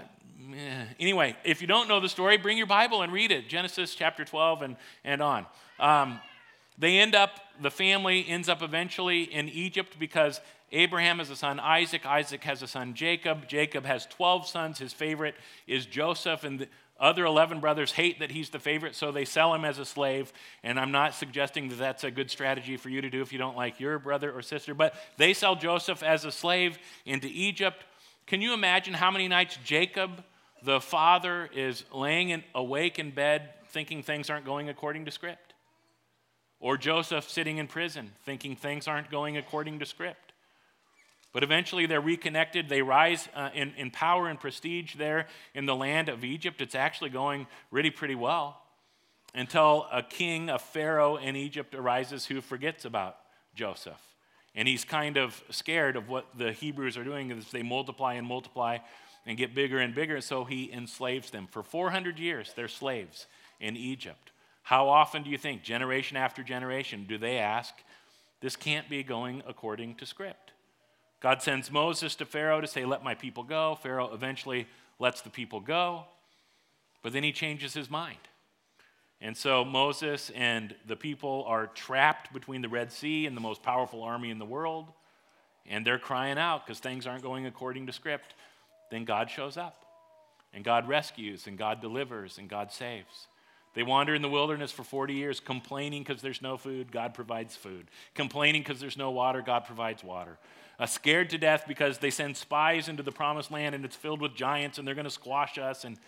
anyway, 0.98 1.36
if 1.44 1.60
you 1.60 1.66
don't 1.66 1.88
know 1.88 2.00
the 2.00 2.08
story, 2.08 2.36
bring 2.36 2.58
your 2.58 2.66
Bible 2.66 3.02
and 3.02 3.12
read 3.12 3.30
it 3.30 3.48
Genesis 3.48 3.94
chapter 3.94 4.24
12 4.24 4.62
and, 4.62 4.76
and 5.04 5.22
on. 5.22 5.46
Um, 5.78 6.20
they 6.78 6.98
end 6.98 7.14
up, 7.14 7.40
the 7.60 7.70
family 7.70 8.26
ends 8.28 8.48
up 8.48 8.62
eventually 8.62 9.22
in 9.22 9.48
Egypt 9.48 9.98
because 9.98 10.40
Abraham 10.72 11.18
has 11.18 11.30
a 11.30 11.36
son 11.36 11.60
Isaac. 11.60 12.04
Isaac 12.04 12.42
has 12.44 12.62
a 12.62 12.66
son 12.66 12.94
Jacob. 12.94 13.48
Jacob 13.48 13.84
has 13.84 14.06
12 14.06 14.46
sons. 14.46 14.78
His 14.78 14.92
favorite 14.92 15.34
is 15.66 15.86
Joseph. 15.86 16.44
And 16.44 16.60
the 16.60 16.68
other 16.98 17.24
11 17.24 17.60
brothers 17.60 17.92
hate 17.92 18.20
that 18.20 18.30
he's 18.30 18.50
the 18.50 18.58
favorite, 18.58 18.94
so 18.94 19.12
they 19.12 19.24
sell 19.24 19.52
him 19.54 19.64
as 19.64 19.78
a 19.78 19.84
slave. 19.84 20.32
And 20.62 20.80
I'm 20.80 20.92
not 20.92 21.14
suggesting 21.14 21.68
that 21.68 21.78
that's 21.78 22.04
a 22.04 22.10
good 22.10 22.30
strategy 22.30 22.76
for 22.76 22.88
you 22.88 23.00
to 23.02 23.10
do 23.10 23.20
if 23.20 23.32
you 23.32 23.38
don't 23.38 23.56
like 23.56 23.80
your 23.80 23.98
brother 23.98 24.32
or 24.32 24.42
sister, 24.42 24.74
but 24.74 24.94
they 25.16 25.34
sell 25.34 25.56
Joseph 25.56 26.02
as 26.02 26.24
a 26.24 26.32
slave 26.32 26.78
into 27.04 27.28
Egypt. 27.28 27.84
Can 28.26 28.40
you 28.40 28.54
imagine 28.54 28.94
how 28.94 29.10
many 29.10 29.28
nights 29.28 29.58
Jacob, 29.62 30.24
the 30.62 30.80
father, 30.80 31.50
is 31.54 31.84
laying 31.92 32.30
in, 32.30 32.42
awake 32.54 32.98
in 32.98 33.10
bed 33.10 33.50
thinking 33.68 34.02
things 34.02 34.30
aren't 34.30 34.46
going 34.46 34.68
according 34.68 35.04
to 35.04 35.10
script? 35.10 35.45
Or 36.60 36.76
Joseph 36.76 37.28
sitting 37.28 37.58
in 37.58 37.66
prison 37.66 38.12
thinking 38.24 38.56
things 38.56 38.88
aren't 38.88 39.10
going 39.10 39.36
according 39.36 39.78
to 39.80 39.86
script? 39.86 40.32
But 41.32 41.42
eventually 41.42 41.84
they're 41.84 42.00
reconnected. 42.00 42.68
They 42.68 42.80
rise 42.80 43.28
uh, 43.34 43.50
in, 43.54 43.74
in 43.76 43.90
power 43.90 44.28
and 44.28 44.40
prestige 44.40 44.94
there 44.94 45.26
in 45.54 45.66
the 45.66 45.76
land 45.76 46.08
of 46.08 46.24
Egypt. 46.24 46.62
It's 46.62 46.74
actually 46.74 47.10
going 47.10 47.46
really 47.70 47.90
pretty 47.90 48.14
well 48.14 48.62
until 49.34 49.86
a 49.92 50.02
king, 50.02 50.48
a 50.48 50.58
pharaoh 50.58 51.16
in 51.16 51.36
Egypt 51.36 51.74
arises 51.74 52.24
who 52.24 52.40
forgets 52.40 52.86
about 52.86 53.18
Joseph. 53.54 54.00
And 54.54 54.66
he's 54.66 54.84
kind 54.84 55.18
of 55.18 55.42
scared 55.50 55.96
of 55.96 56.08
what 56.08 56.26
the 56.38 56.52
Hebrews 56.52 56.96
are 56.96 57.04
doing 57.04 57.30
as 57.30 57.50
they 57.50 57.62
multiply 57.62 58.14
and 58.14 58.26
multiply 58.26 58.78
and 59.26 59.36
get 59.36 59.54
bigger 59.54 59.78
and 59.78 59.94
bigger. 59.94 60.22
So 60.22 60.44
he 60.44 60.72
enslaves 60.72 61.30
them. 61.30 61.46
For 61.50 61.62
400 61.62 62.18
years, 62.18 62.54
they're 62.56 62.66
slaves 62.66 63.26
in 63.60 63.76
Egypt. 63.76 64.30
How 64.66 64.88
often 64.88 65.22
do 65.22 65.30
you 65.30 65.38
think, 65.38 65.62
generation 65.62 66.16
after 66.16 66.42
generation, 66.42 67.06
do 67.08 67.18
they 67.18 67.38
ask, 67.38 67.72
this 68.40 68.56
can't 68.56 68.88
be 68.90 69.04
going 69.04 69.44
according 69.46 69.94
to 69.94 70.06
script? 70.06 70.50
God 71.20 71.40
sends 71.40 71.70
Moses 71.70 72.16
to 72.16 72.24
Pharaoh 72.26 72.60
to 72.60 72.66
say, 72.66 72.84
Let 72.84 73.04
my 73.04 73.14
people 73.14 73.44
go. 73.44 73.78
Pharaoh 73.80 74.12
eventually 74.12 74.66
lets 74.98 75.20
the 75.20 75.30
people 75.30 75.60
go, 75.60 76.06
but 77.04 77.12
then 77.12 77.22
he 77.22 77.30
changes 77.30 77.74
his 77.74 77.88
mind. 77.88 78.18
And 79.20 79.36
so 79.36 79.64
Moses 79.64 80.32
and 80.34 80.74
the 80.84 80.96
people 80.96 81.44
are 81.46 81.68
trapped 81.68 82.32
between 82.32 82.60
the 82.60 82.68
Red 82.68 82.90
Sea 82.90 83.26
and 83.26 83.36
the 83.36 83.40
most 83.40 83.62
powerful 83.62 84.02
army 84.02 84.30
in 84.30 84.40
the 84.40 84.44
world, 84.44 84.88
and 85.64 85.86
they're 85.86 85.96
crying 85.96 86.38
out 86.38 86.66
because 86.66 86.80
things 86.80 87.06
aren't 87.06 87.22
going 87.22 87.46
according 87.46 87.86
to 87.86 87.92
script. 87.92 88.34
Then 88.90 89.04
God 89.04 89.30
shows 89.30 89.56
up, 89.56 89.86
and 90.52 90.64
God 90.64 90.88
rescues, 90.88 91.46
and 91.46 91.56
God 91.56 91.80
delivers, 91.80 92.38
and 92.38 92.48
God 92.48 92.72
saves. 92.72 93.28
They 93.76 93.82
wander 93.82 94.14
in 94.14 94.22
the 94.22 94.28
wilderness 94.30 94.72
for 94.72 94.84
40 94.84 95.12
years, 95.12 95.38
complaining 95.38 96.02
because 96.02 96.22
there's 96.22 96.40
no 96.40 96.56
food, 96.56 96.90
God 96.90 97.12
provides 97.12 97.56
food. 97.56 97.90
Complaining 98.14 98.62
because 98.62 98.80
there's 98.80 98.96
no 98.96 99.10
water, 99.10 99.42
God 99.42 99.66
provides 99.66 100.02
water. 100.02 100.38
Uh, 100.78 100.86
scared 100.86 101.28
to 101.28 101.36
death 101.36 101.64
because 101.68 101.98
they 101.98 102.08
send 102.08 102.38
spies 102.38 102.88
into 102.88 103.02
the 103.02 103.12
promised 103.12 103.50
land 103.50 103.74
and 103.74 103.84
it's 103.84 103.94
filled 103.94 104.22
with 104.22 104.34
giants 104.34 104.78
and 104.78 104.88
they're 104.88 104.94
going 104.94 105.04
to 105.04 105.10
squash 105.10 105.58
us, 105.58 105.84
and 105.84 105.98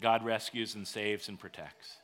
God 0.00 0.24
rescues 0.24 0.76
and 0.76 0.86
saves 0.86 1.28
and 1.28 1.40
protects. 1.40 1.96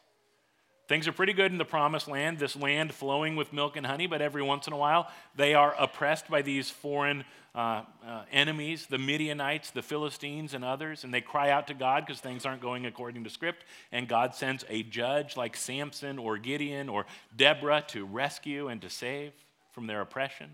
Things 0.92 1.08
are 1.08 1.12
pretty 1.12 1.32
good 1.32 1.50
in 1.50 1.56
the 1.56 1.64
promised 1.64 2.06
land, 2.06 2.38
this 2.38 2.54
land 2.54 2.92
flowing 2.92 3.34
with 3.34 3.50
milk 3.50 3.78
and 3.78 3.86
honey, 3.86 4.06
but 4.06 4.20
every 4.20 4.42
once 4.42 4.66
in 4.66 4.74
a 4.74 4.76
while 4.76 5.10
they 5.34 5.54
are 5.54 5.74
oppressed 5.78 6.28
by 6.28 6.42
these 6.42 6.68
foreign 6.68 7.24
uh, 7.54 7.84
uh, 8.06 8.24
enemies, 8.30 8.88
the 8.88 8.98
Midianites, 8.98 9.70
the 9.70 9.80
Philistines, 9.80 10.52
and 10.52 10.62
others, 10.62 11.02
and 11.02 11.14
they 11.14 11.22
cry 11.22 11.48
out 11.48 11.68
to 11.68 11.72
God 11.72 12.04
because 12.04 12.20
things 12.20 12.44
aren't 12.44 12.60
going 12.60 12.84
according 12.84 13.24
to 13.24 13.30
script, 13.30 13.64
and 13.90 14.06
God 14.06 14.34
sends 14.34 14.66
a 14.68 14.82
judge 14.82 15.34
like 15.34 15.56
Samson 15.56 16.18
or 16.18 16.36
Gideon 16.36 16.90
or 16.90 17.06
Deborah 17.34 17.82
to 17.86 18.04
rescue 18.04 18.68
and 18.68 18.82
to 18.82 18.90
save 18.90 19.32
from 19.70 19.86
their 19.86 20.02
oppression. 20.02 20.50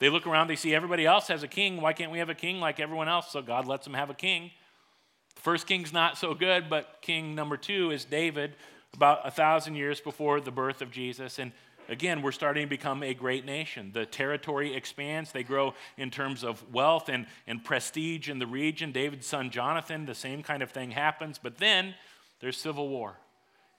They 0.00 0.08
look 0.08 0.26
around, 0.26 0.48
they 0.48 0.56
see 0.56 0.74
everybody 0.74 1.06
else 1.06 1.28
has 1.28 1.44
a 1.44 1.48
king. 1.48 1.80
Why 1.80 1.92
can't 1.92 2.10
we 2.10 2.18
have 2.18 2.30
a 2.30 2.34
king 2.34 2.58
like 2.58 2.80
everyone 2.80 3.08
else? 3.08 3.30
So 3.30 3.42
God 3.42 3.64
lets 3.64 3.84
them 3.84 3.94
have 3.94 4.10
a 4.10 4.14
king. 4.14 4.50
The 5.36 5.42
first 5.42 5.68
king's 5.68 5.92
not 5.92 6.18
so 6.18 6.34
good, 6.34 6.68
but 6.68 6.98
king 7.00 7.36
number 7.36 7.56
two 7.56 7.92
is 7.92 8.04
David, 8.04 8.56
about 8.94 9.26
a 9.26 9.30
thousand 9.30 9.74
years 9.74 10.00
before 10.00 10.40
the 10.40 10.50
birth 10.50 10.82
of 10.82 10.90
Jesus. 10.90 11.38
And 11.38 11.52
again, 11.88 12.22
we're 12.22 12.32
starting 12.32 12.66
to 12.66 12.70
become 12.70 13.02
a 13.02 13.14
great 13.14 13.44
nation. 13.44 13.90
The 13.92 14.06
territory 14.06 14.74
expands, 14.74 15.32
they 15.32 15.42
grow 15.42 15.74
in 15.96 16.10
terms 16.10 16.44
of 16.44 16.64
wealth 16.72 17.08
and, 17.08 17.26
and 17.46 17.64
prestige 17.64 18.28
in 18.28 18.38
the 18.38 18.46
region. 18.46 18.92
David's 18.92 19.26
son 19.26 19.50
Jonathan, 19.50 20.06
the 20.06 20.14
same 20.14 20.42
kind 20.42 20.62
of 20.62 20.70
thing 20.70 20.90
happens. 20.90 21.38
But 21.38 21.58
then 21.58 21.94
there's 22.40 22.56
civil 22.56 22.88
war. 22.88 23.18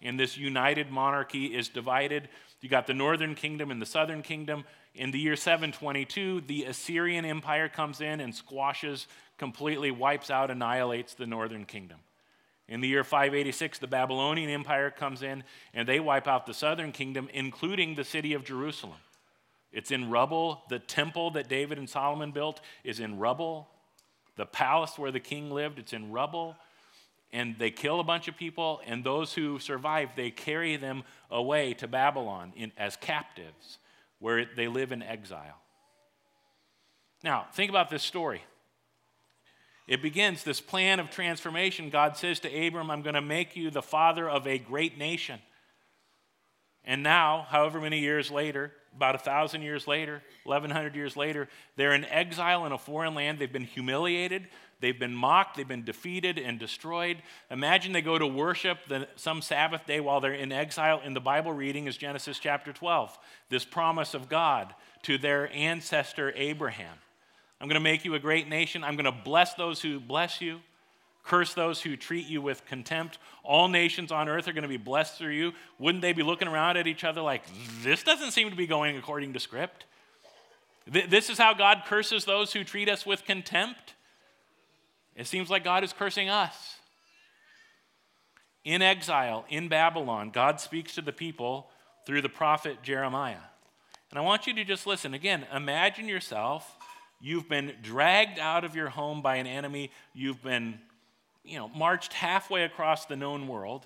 And 0.02 0.20
this 0.20 0.38
united 0.38 0.90
monarchy 0.92 1.48
is 1.48 1.68
divided. 1.68 2.30
You 2.62 2.70
got 2.70 2.88
the 2.88 2.94
northern 2.94 3.36
kingdom 3.36 3.72
and 3.72 3.82
the 3.82 3.86
southern 3.86 4.22
kingdom. 4.22 4.64
In 4.96 5.12
the 5.12 5.20
year 5.20 5.36
722, 5.36 6.42
the 6.48 6.66
Assyrian 6.66 7.26
Empire 7.26 7.70
comes 7.70 8.02
in 8.02 8.20
and 8.20 8.34
squashes, 8.34 9.08
completely 9.38 9.92
wipes 9.92 10.30
out, 10.30 10.50
annihilates 10.50 11.14
the 11.14 11.28
northern 11.28 11.66
kingdom. 11.66 12.00
In 12.70 12.82
the 12.82 12.88
year 12.88 13.04
586, 13.04 13.80
the 13.80 13.88
Babylonian 13.88 14.52
Empire 14.52 14.92
comes 14.92 15.24
in 15.24 15.44
and 15.74 15.88
they 15.88 16.00
wipe 16.00 16.28
out 16.28 16.46
the 16.46 16.54
southern 16.54 16.92
kingdom, 16.92 17.28
including 17.34 17.96
the 17.96 18.04
city 18.04 18.34
of 18.34 18.44
Jerusalem. 18.46 19.00
It's 19.72 19.90
in 19.90 20.12
rubble. 20.12 20.62
The 20.70 20.78
temple 20.78 21.32
that 21.32 21.50
David 21.50 21.80
and 21.80 21.90
Solomon 21.90 22.32
built 22.32 22.62
is 22.84 23.00
in 23.00 23.18
rubble. 23.18 23.68
The 24.36 24.46
palace 24.46 25.00
where 25.00 25.12
the 25.12 25.20
king 25.20 25.50
lived, 25.50 25.80
it's 25.80 25.94
in 25.94 26.12
rubble. 26.12 26.56
And 27.34 27.56
they 27.58 27.72
kill 27.72 28.00
a 28.00 28.04
bunch 28.04 28.28
of 28.28 28.38
people, 28.38 28.82
and 28.86 29.04
those 29.04 29.34
who 29.34 29.60
survive, 29.60 30.10
they 30.16 30.32
carry 30.32 30.78
them 30.78 31.04
away 31.30 31.74
to 31.76 31.88
Babylon 31.88 32.54
in, 32.56 32.72
as 32.76 32.96
captives, 32.96 33.78
where 34.18 34.46
they 34.56 34.68
live 34.68 34.92
in 34.92 35.04
exile. 35.04 35.62
Now, 37.24 37.46
think 37.54 37.70
about 37.70 37.90
this 37.90 38.02
story. 38.02 38.42
It 39.90 40.04
begins 40.04 40.44
this 40.44 40.62
plan 40.62 41.00
of 41.00 41.10
transformation. 41.10 41.90
God 41.90 42.16
says 42.16 42.40
to 42.42 42.68
Abram, 42.68 42.92
I'm 42.92 43.02
going 43.02 43.16
to 43.16 43.22
make 43.22 43.56
you 43.56 43.72
the 43.72 43.82
father 43.82 44.30
of 44.30 44.46
a 44.46 44.60
great 44.60 45.00
nation. 45.00 45.40
And 46.86 47.02
now, 47.02 47.48
however 47.50 47.82
many 47.82 47.98
years 47.98 48.30
later, 48.30 48.72
about 48.96 49.16
a 49.16 49.18
thousand 49.18 49.64
years 49.64 49.88
later, 49.88 50.22
1100 50.44 50.96
years 50.96 51.18
later, 51.18 51.50
they're 51.76 51.96
in 51.96 52.06
exile 52.06 52.68
in 52.68 52.72
a 52.72 52.78
foreign 52.78 53.16
land. 53.16 53.40
They've 53.40 53.52
been 53.52 53.64
humiliated, 53.64 54.50
they've 54.80 55.00
been 55.00 55.16
mocked, 55.16 55.58
they've 55.58 55.68
been 55.68 55.86
defeated 55.86 56.38
and 56.38 56.60
destroyed. 56.60 57.18
Imagine 57.50 57.92
they 57.92 58.04
go 58.04 58.20
to 58.20 58.28
worship 58.28 58.78
the, 58.88 59.08
some 59.16 59.42
Sabbath 59.42 59.88
day 59.88 60.00
while 60.00 60.22
they're 60.22 60.34
in 60.34 60.52
exile. 60.52 61.02
In 61.04 61.16
the 61.16 61.20
Bible 61.20 61.52
reading 61.52 61.88
is 61.88 61.98
Genesis 61.98 62.38
chapter 62.38 62.72
12, 62.72 63.18
this 63.50 63.66
promise 63.66 64.14
of 64.14 64.30
God 64.30 64.76
to 65.02 65.18
their 65.18 65.52
ancestor 65.52 66.32
Abraham. 66.36 66.98
I'm 67.62 67.68
going 67.68 67.76
to 67.76 67.82
make 67.82 68.06
you 68.06 68.16
a 68.16 68.20
great 68.20 68.48
nation. 68.48 68.84
I'm 68.84 68.96
going 68.96 69.06
to 69.06 69.12
bless 69.12 69.54
those 69.54 69.82
who 69.82 70.00
bless 70.00 70.40
you, 70.42 70.62
curse 71.24 71.54
those 71.54 71.82
who 71.82 71.98
treat 71.98 72.26
you 72.28 72.42
with 72.42 72.66
contempt. 72.66 73.18
All 73.44 73.68
nations 73.68 74.12
on 74.12 74.30
earth 74.30 74.48
are 74.48 74.54
going 74.54 74.64
to 74.64 74.70
be 74.70 74.78
blessed 74.78 75.18
through 75.18 75.34
you. 75.34 75.52
Wouldn't 75.78 76.02
they 76.02 76.14
be 76.14 76.24
looking 76.24 76.48
around 76.48 76.78
at 76.78 76.88
each 76.88 77.04
other 77.04 77.22
like, 77.22 77.44
this 77.84 78.04
doesn't 78.04 78.32
seem 78.32 78.50
to 78.50 78.56
be 78.56 78.68
going 78.68 78.96
according 78.98 79.34
to 79.34 79.40
script? 79.40 79.86
This 80.88 81.30
is 81.30 81.38
how 81.38 81.54
God 81.54 81.84
curses 81.86 82.26
those 82.26 82.54
who 82.54 82.64
treat 82.64 82.90
us 82.90 83.06
with 83.06 83.26
contempt. 83.26 83.94
It 85.16 85.28
seems 85.28 85.50
like 85.50 85.64
God 85.64 85.84
is 85.84 85.94
cursing 85.94 86.30
us. 86.30 86.78
In 88.64 88.82
exile, 88.82 89.46
in 89.50 89.68
Babylon, 89.68 90.32
God 90.32 90.60
speaks 90.60 90.96
to 90.96 91.02
the 91.02 91.12
people 91.12 91.70
through 92.06 92.22
the 92.22 92.30
prophet 92.30 92.82
Jeremiah. 92.82 93.36
And 94.10 94.18
I 94.18 94.22
want 94.22 94.48
you 94.48 94.54
to 94.56 94.64
just 94.64 94.88
listen. 94.88 95.14
Again, 95.14 95.46
imagine 95.54 96.08
yourself 96.08 96.78
You've 97.22 97.50
been 97.50 97.74
dragged 97.82 98.40
out 98.40 98.64
of 98.64 98.76
your 98.76 98.90
home 98.90 99.22
by 99.22 99.36
an 99.36 99.48
enemy. 99.48 99.92
You've 100.14 100.42
been, 100.42 100.80
you 101.44 101.58
know, 101.58 101.68
marched 101.70 102.14
halfway 102.14 102.64
across 102.64 103.06
the 103.06 103.16
known 103.16 103.48
world. 103.48 103.86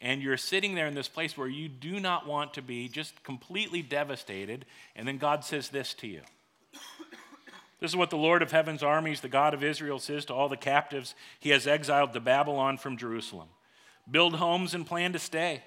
And 0.00 0.22
you're 0.22 0.36
sitting 0.36 0.74
there 0.74 0.86
in 0.86 0.94
this 0.94 1.08
place 1.08 1.36
where 1.36 1.48
you 1.48 1.68
do 1.68 1.98
not 1.98 2.26
want 2.26 2.54
to 2.54 2.62
be, 2.62 2.88
just 2.88 3.22
completely 3.24 3.82
devastated. 3.82 4.64
And 4.94 5.06
then 5.06 5.18
God 5.18 5.44
says 5.44 5.68
this 5.68 5.94
to 5.94 6.06
you. 6.06 6.22
This 7.80 7.92
is 7.92 7.96
what 7.96 8.10
the 8.10 8.16
Lord 8.16 8.42
of 8.42 8.50
heaven's 8.50 8.82
armies, 8.82 9.20
the 9.20 9.28
God 9.28 9.54
of 9.54 9.62
Israel, 9.62 10.00
says 10.00 10.24
to 10.26 10.34
all 10.34 10.48
the 10.48 10.56
captives 10.56 11.14
he 11.38 11.50
has 11.50 11.66
exiled 11.66 12.12
to 12.12 12.20
Babylon 12.20 12.76
from 12.76 12.96
Jerusalem 12.96 13.48
Build 14.10 14.36
homes 14.36 14.74
and 14.74 14.86
plan 14.86 15.12
to 15.12 15.18
stay 15.18 15.62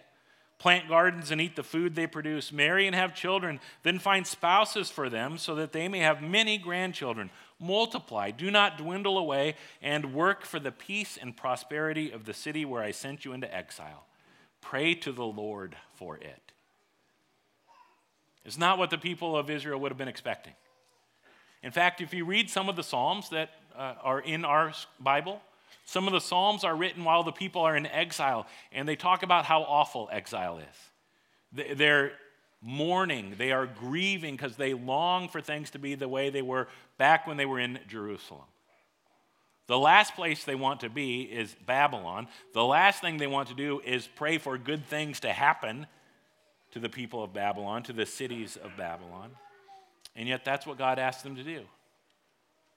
plant 0.61 0.87
gardens 0.87 1.31
and 1.31 1.41
eat 1.41 1.55
the 1.55 1.63
food 1.63 1.95
they 1.95 2.05
produce, 2.05 2.51
marry 2.51 2.85
and 2.85 2.95
have 2.95 3.15
children, 3.15 3.59
then 3.81 3.97
find 3.97 4.27
spouses 4.27 4.91
for 4.91 5.09
them 5.09 5.39
so 5.39 5.55
that 5.55 5.71
they 5.71 5.87
may 5.87 5.97
have 5.97 6.21
many 6.21 6.55
grandchildren. 6.59 7.31
Multiply, 7.59 8.29
do 8.29 8.51
not 8.51 8.77
dwindle 8.77 9.17
away, 9.17 9.55
and 9.81 10.13
work 10.13 10.45
for 10.45 10.59
the 10.59 10.71
peace 10.71 11.17
and 11.19 11.35
prosperity 11.35 12.11
of 12.11 12.25
the 12.25 12.33
city 12.35 12.63
where 12.63 12.83
I 12.83 12.91
sent 12.91 13.25
you 13.25 13.33
into 13.33 13.51
exile. 13.53 14.05
Pray 14.61 14.93
to 14.93 15.11
the 15.11 15.25
Lord 15.25 15.75
for 15.95 16.17
it. 16.17 16.51
It's 18.45 18.59
not 18.59 18.77
what 18.77 18.91
the 18.91 18.99
people 18.99 19.35
of 19.35 19.49
Israel 19.49 19.79
would 19.79 19.91
have 19.91 19.97
been 19.97 20.07
expecting. 20.07 20.53
In 21.63 21.71
fact, 21.71 22.01
if 22.01 22.13
you 22.13 22.23
read 22.23 22.51
some 22.51 22.69
of 22.69 22.75
the 22.75 22.83
Psalms 22.83 23.29
that 23.29 23.49
uh, 23.75 23.95
are 24.03 24.19
in 24.19 24.45
our 24.45 24.73
Bible, 24.99 25.41
some 25.85 26.07
of 26.07 26.13
the 26.13 26.21
Psalms 26.21 26.63
are 26.63 26.75
written 26.75 27.03
while 27.03 27.23
the 27.23 27.31
people 27.31 27.61
are 27.61 27.75
in 27.75 27.85
exile, 27.85 28.47
and 28.71 28.87
they 28.87 28.95
talk 28.95 29.23
about 29.23 29.45
how 29.45 29.63
awful 29.63 30.09
exile 30.11 30.59
is. 30.59 31.77
They're 31.77 32.13
mourning, 32.61 33.35
they 33.37 33.51
are 33.51 33.65
grieving 33.65 34.35
because 34.35 34.55
they 34.55 34.73
long 34.73 35.27
for 35.27 35.41
things 35.41 35.71
to 35.71 35.79
be 35.79 35.95
the 35.95 36.07
way 36.07 36.29
they 36.29 36.43
were 36.43 36.67
back 36.97 37.25
when 37.25 37.37
they 37.37 37.45
were 37.45 37.59
in 37.59 37.79
Jerusalem. 37.87 38.45
The 39.67 39.79
last 39.79 40.15
place 40.15 40.43
they 40.43 40.55
want 40.55 40.81
to 40.81 40.89
be 40.89 41.21
is 41.21 41.55
Babylon. 41.65 42.27
The 42.53 42.63
last 42.63 43.01
thing 43.01 43.17
they 43.17 43.27
want 43.27 43.47
to 43.49 43.53
do 43.53 43.81
is 43.85 44.05
pray 44.05 44.37
for 44.37 44.57
good 44.57 44.85
things 44.85 45.21
to 45.21 45.31
happen 45.31 45.87
to 46.71 46.79
the 46.79 46.89
people 46.89 47.23
of 47.23 47.33
Babylon, 47.33 47.83
to 47.83 47.93
the 47.93 48.05
cities 48.05 48.57
of 48.57 48.75
Babylon. 48.75 49.31
And 50.15 50.27
yet, 50.27 50.43
that's 50.43 50.67
what 50.67 50.77
God 50.77 50.99
asked 50.99 51.23
them 51.23 51.37
to 51.37 51.43
do. 51.43 51.61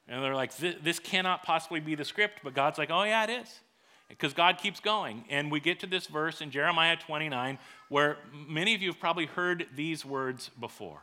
And 0.08 0.22
they're 0.22 0.34
like, 0.34 0.54
this 0.56 0.98
cannot 0.98 1.44
possibly 1.44 1.80
be 1.80 1.94
the 1.94 2.04
script. 2.04 2.40
But 2.44 2.54
God's 2.54 2.78
like, 2.78 2.90
oh, 2.90 3.04
yeah, 3.04 3.24
it 3.24 3.30
is. 3.30 3.60
Because 4.08 4.34
God 4.34 4.58
keeps 4.58 4.80
going. 4.80 5.24
And 5.30 5.50
we 5.50 5.60
get 5.60 5.80
to 5.80 5.86
this 5.86 6.06
verse 6.06 6.40
in 6.40 6.50
Jeremiah 6.50 6.96
29 6.96 7.58
where 7.88 8.18
many 8.32 8.74
of 8.74 8.82
you 8.82 8.90
have 8.90 9.00
probably 9.00 9.26
heard 9.26 9.66
these 9.74 10.04
words 10.04 10.50
before. 10.60 11.00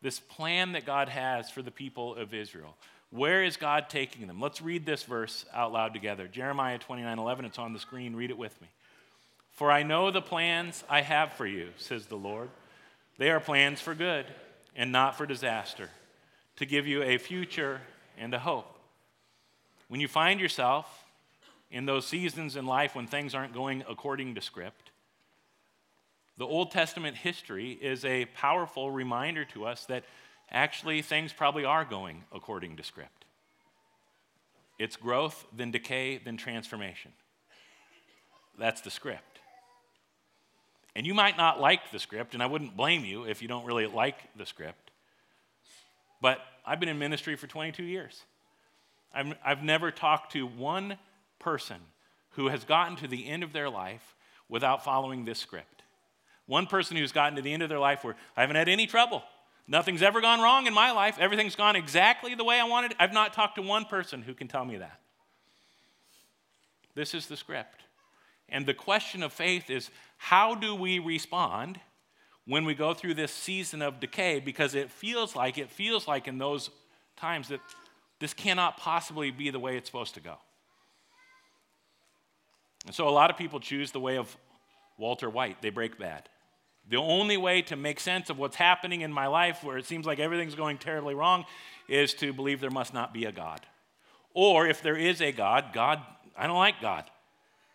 This 0.00 0.20
plan 0.20 0.72
that 0.72 0.86
God 0.86 1.08
has 1.08 1.50
for 1.50 1.60
the 1.60 1.70
people 1.70 2.14
of 2.14 2.32
Israel. 2.32 2.76
Where 3.10 3.42
is 3.42 3.56
God 3.56 3.88
taking 3.88 4.26
them? 4.26 4.40
Let's 4.40 4.62
read 4.62 4.86
this 4.86 5.02
verse 5.02 5.44
out 5.52 5.72
loud 5.72 5.92
together. 5.92 6.28
Jeremiah 6.28 6.78
29 6.78 7.18
11, 7.18 7.44
it's 7.44 7.58
on 7.58 7.72
the 7.72 7.78
screen. 7.78 8.14
Read 8.14 8.30
it 8.30 8.38
with 8.38 8.60
me. 8.60 8.68
For 9.52 9.72
I 9.72 9.82
know 9.82 10.10
the 10.10 10.22
plans 10.22 10.84
I 10.88 11.00
have 11.00 11.32
for 11.32 11.46
you, 11.46 11.70
says 11.76 12.06
the 12.06 12.16
Lord. 12.16 12.48
They 13.16 13.30
are 13.30 13.40
plans 13.40 13.80
for 13.80 13.94
good 13.94 14.26
and 14.76 14.92
not 14.92 15.16
for 15.16 15.26
disaster 15.26 15.90
to 16.58 16.66
give 16.66 16.88
you 16.88 17.04
a 17.04 17.18
future 17.18 17.80
and 18.18 18.34
a 18.34 18.38
hope. 18.38 18.78
When 19.86 20.00
you 20.00 20.08
find 20.08 20.40
yourself 20.40 21.04
in 21.70 21.86
those 21.86 22.04
seasons 22.04 22.56
in 22.56 22.66
life 22.66 22.96
when 22.96 23.06
things 23.06 23.32
aren't 23.32 23.54
going 23.54 23.84
according 23.88 24.34
to 24.34 24.40
script, 24.40 24.90
the 26.36 26.44
Old 26.44 26.72
Testament 26.72 27.16
history 27.16 27.72
is 27.72 28.04
a 28.04 28.24
powerful 28.26 28.90
reminder 28.90 29.44
to 29.46 29.66
us 29.66 29.86
that 29.86 30.04
actually 30.50 31.00
things 31.00 31.32
probably 31.32 31.64
are 31.64 31.84
going 31.84 32.24
according 32.32 32.76
to 32.76 32.82
script. 32.82 33.24
It's 34.80 34.96
growth, 34.96 35.46
then 35.56 35.70
decay, 35.70 36.18
then 36.18 36.36
transformation. 36.36 37.12
That's 38.58 38.80
the 38.80 38.90
script. 38.90 39.22
And 40.96 41.06
you 41.06 41.14
might 41.14 41.36
not 41.36 41.60
like 41.60 41.92
the 41.92 42.00
script, 42.00 42.34
and 42.34 42.42
I 42.42 42.46
wouldn't 42.46 42.76
blame 42.76 43.04
you 43.04 43.24
if 43.24 43.42
you 43.42 43.46
don't 43.46 43.64
really 43.64 43.86
like 43.86 44.16
the 44.36 44.46
script. 44.46 44.87
But 46.20 46.40
I've 46.66 46.80
been 46.80 46.88
in 46.88 46.98
ministry 46.98 47.36
for 47.36 47.46
22 47.46 47.82
years. 47.82 48.22
I've, 49.14 49.34
I've 49.44 49.62
never 49.62 49.90
talked 49.90 50.32
to 50.32 50.46
one 50.46 50.98
person 51.38 51.78
who 52.30 52.48
has 52.48 52.64
gotten 52.64 52.96
to 52.96 53.08
the 53.08 53.26
end 53.26 53.42
of 53.42 53.52
their 53.52 53.70
life 53.70 54.14
without 54.48 54.84
following 54.84 55.24
this 55.24 55.38
script. 55.38 55.82
One 56.46 56.66
person 56.66 56.96
who's 56.96 57.12
gotten 57.12 57.36
to 57.36 57.42
the 57.42 57.52
end 57.52 57.62
of 57.62 57.68
their 57.68 57.78
life 57.78 58.04
where 58.04 58.16
I 58.36 58.40
haven't 58.40 58.56
had 58.56 58.68
any 58.68 58.86
trouble. 58.86 59.22
Nothing's 59.66 60.02
ever 60.02 60.20
gone 60.20 60.40
wrong 60.40 60.66
in 60.66 60.72
my 60.72 60.92
life. 60.92 61.18
Everything's 61.18 61.56
gone 61.56 61.76
exactly 61.76 62.34
the 62.34 62.44
way 62.44 62.58
I 62.58 62.64
wanted. 62.64 62.94
I've 62.98 63.12
not 63.12 63.34
talked 63.34 63.56
to 63.56 63.62
one 63.62 63.84
person 63.84 64.22
who 64.22 64.32
can 64.32 64.48
tell 64.48 64.64
me 64.64 64.78
that. 64.78 64.98
This 66.94 67.14
is 67.14 67.26
the 67.26 67.36
script. 67.36 67.82
And 68.48 68.64
the 68.64 68.74
question 68.74 69.22
of 69.22 69.32
faith 69.32 69.68
is 69.68 69.90
how 70.16 70.54
do 70.54 70.74
we 70.74 70.98
respond 70.98 71.78
when 72.48 72.64
we 72.64 72.74
go 72.74 72.94
through 72.94 73.14
this 73.14 73.30
season 73.30 73.82
of 73.82 74.00
decay? 74.00 74.40
Because 74.40 74.74
it 74.74 74.90
feels 74.90 75.36
like, 75.36 75.58
it 75.58 75.70
feels 75.70 76.08
like 76.08 76.26
in 76.26 76.38
those 76.38 76.70
times 77.16 77.48
that 77.48 77.60
this 78.18 78.34
cannot 78.34 78.78
possibly 78.78 79.30
be 79.30 79.50
the 79.50 79.60
way 79.60 79.76
it's 79.76 79.88
supposed 79.88 80.14
to 80.14 80.20
go. 80.20 80.36
And 82.86 82.94
so 82.94 83.06
a 83.06 83.10
lot 83.10 83.30
of 83.30 83.36
people 83.36 83.60
choose 83.60 83.92
the 83.92 84.00
way 84.00 84.16
of 84.16 84.34
Walter 84.96 85.28
White. 85.28 85.60
They 85.60 85.70
break 85.70 85.98
bad. 85.98 86.28
The 86.88 86.96
only 86.96 87.36
way 87.36 87.60
to 87.62 87.76
make 87.76 88.00
sense 88.00 88.30
of 88.30 88.38
what's 88.38 88.56
happening 88.56 89.02
in 89.02 89.12
my 89.12 89.26
life 89.26 89.62
where 89.62 89.76
it 89.76 89.84
seems 89.84 90.06
like 90.06 90.18
everything's 90.18 90.54
going 90.54 90.78
terribly 90.78 91.14
wrong 91.14 91.44
is 91.86 92.14
to 92.14 92.32
believe 92.32 92.60
there 92.60 92.70
must 92.70 92.94
not 92.94 93.12
be 93.12 93.26
a 93.26 93.32
God. 93.32 93.60
Or 94.32 94.66
if 94.66 94.82
there 94.82 94.96
is 94.96 95.20
a 95.20 95.32
God, 95.32 95.66
God, 95.74 96.00
I 96.34 96.46
don't 96.46 96.56
like 96.56 96.80
God. 96.80 97.04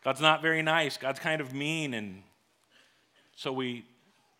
God's 0.04 0.20
not 0.20 0.42
very 0.42 0.64
nice. 0.64 0.98
God's 0.98 1.20
kind 1.20 1.42
of 1.42 1.54
mean. 1.54 1.94
And 1.94 2.24
so 3.36 3.54
we 3.54 3.86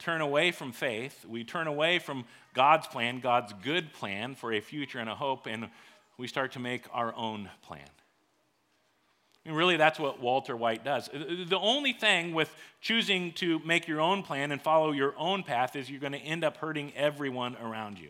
turn 0.04 0.22
away 0.22 0.52
from 0.52 0.72
faith. 0.72 1.26
We 1.26 1.44
turn 1.44 1.68
away 1.68 2.00
from 2.00 2.26
God's 2.54 2.88
plan, 2.88 3.20
God's 3.20 3.54
good 3.64 3.94
plan 3.94 4.36
for 4.36 4.52
a 4.52 4.60
future 4.60 5.00
and 5.00 5.10
a 5.10 5.16
hope, 5.16 5.48
and 5.48 5.70
we 6.18 6.28
start 6.28 6.52
to 6.54 6.60
make 6.60 6.86
our 6.92 7.16
own 7.16 7.50
plan. 7.62 7.88
And 9.46 9.56
really, 9.56 9.78
that's 9.78 10.00
what 10.00 10.22
Walter 10.22 10.56
White 10.56 10.86
does. 10.86 11.10
The 11.12 11.60
only 11.60 11.94
thing 11.94 12.34
with 12.34 12.54
choosing 12.80 13.34
to 13.34 13.60
make 13.60 13.88
your 13.88 14.00
own 14.00 14.24
plan 14.24 14.52
and 14.52 14.62
follow 14.62 14.92
your 14.92 15.14
own 15.18 15.44
path 15.44 15.76
is 15.76 15.90
you're 15.90 16.00
going 16.00 16.14
to 16.14 16.20
end 16.20 16.44
up 16.44 16.58
hurting 16.58 16.94
everyone 16.96 17.58
around 17.58 18.00
you. 18.00 18.10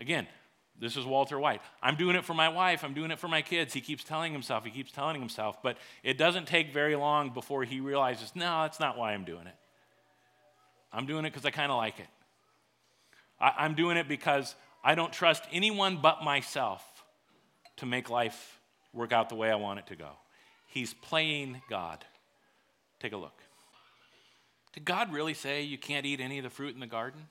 Again, 0.00 0.26
this 0.80 0.96
is 0.96 1.04
Walter 1.04 1.38
White. 1.38 1.60
I'm 1.82 1.96
doing 1.96 2.16
it 2.16 2.24
for 2.24 2.34
my 2.34 2.48
wife. 2.48 2.84
I'm 2.84 2.94
doing 2.94 3.10
it 3.10 3.18
for 3.18 3.28
my 3.28 3.42
kids. 3.42 3.74
He 3.74 3.80
keeps 3.80 4.04
telling 4.04 4.32
himself, 4.32 4.64
he 4.64 4.70
keeps 4.70 4.92
telling 4.92 5.20
himself, 5.20 5.62
but 5.62 5.76
it 6.02 6.16
doesn't 6.16 6.46
take 6.46 6.72
very 6.72 6.96
long 6.96 7.30
before 7.30 7.64
he 7.64 7.80
realizes, 7.80 8.32
no, 8.34 8.62
that's 8.62 8.80
not 8.80 8.96
why 8.96 9.12
I'm 9.12 9.24
doing 9.24 9.46
it. 9.46 9.56
I'm 10.92 11.06
doing 11.06 11.24
it 11.24 11.30
because 11.30 11.44
I 11.44 11.50
kind 11.50 11.70
of 11.70 11.78
like 11.78 11.98
it. 12.00 12.06
I, 13.40 13.64
am 13.64 13.74
doing 13.74 13.96
it 13.96 14.08
because 14.08 14.54
I 14.82 14.94
don't 14.94 15.12
trust 15.12 15.44
anyone 15.52 15.98
but 16.00 16.22
myself 16.22 16.82
to 17.76 17.86
make 17.86 18.10
life 18.10 18.60
work 18.92 19.12
out 19.12 19.28
the 19.28 19.34
way 19.34 19.50
I 19.50 19.56
want 19.56 19.78
it 19.78 19.86
to 19.88 19.96
go. 19.96 20.10
He's 20.66 20.94
playing 20.94 21.62
God. 21.70 22.04
Take 23.00 23.12
a 23.12 23.16
look. 23.16 23.40
Did 24.72 24.84
God 24.84 25.12
really 25.12 25.34
say 25.34 25.62
you 25.62 25.78
can't 25.78 26.04
eat 26.04 26.20
any 26.20 26.38
of 26.38 26.44
the 26.44 26.50
fruit 26.50 26.74
in 26.74 26.80
the 26.80 26.86
garden? 26.86 27.28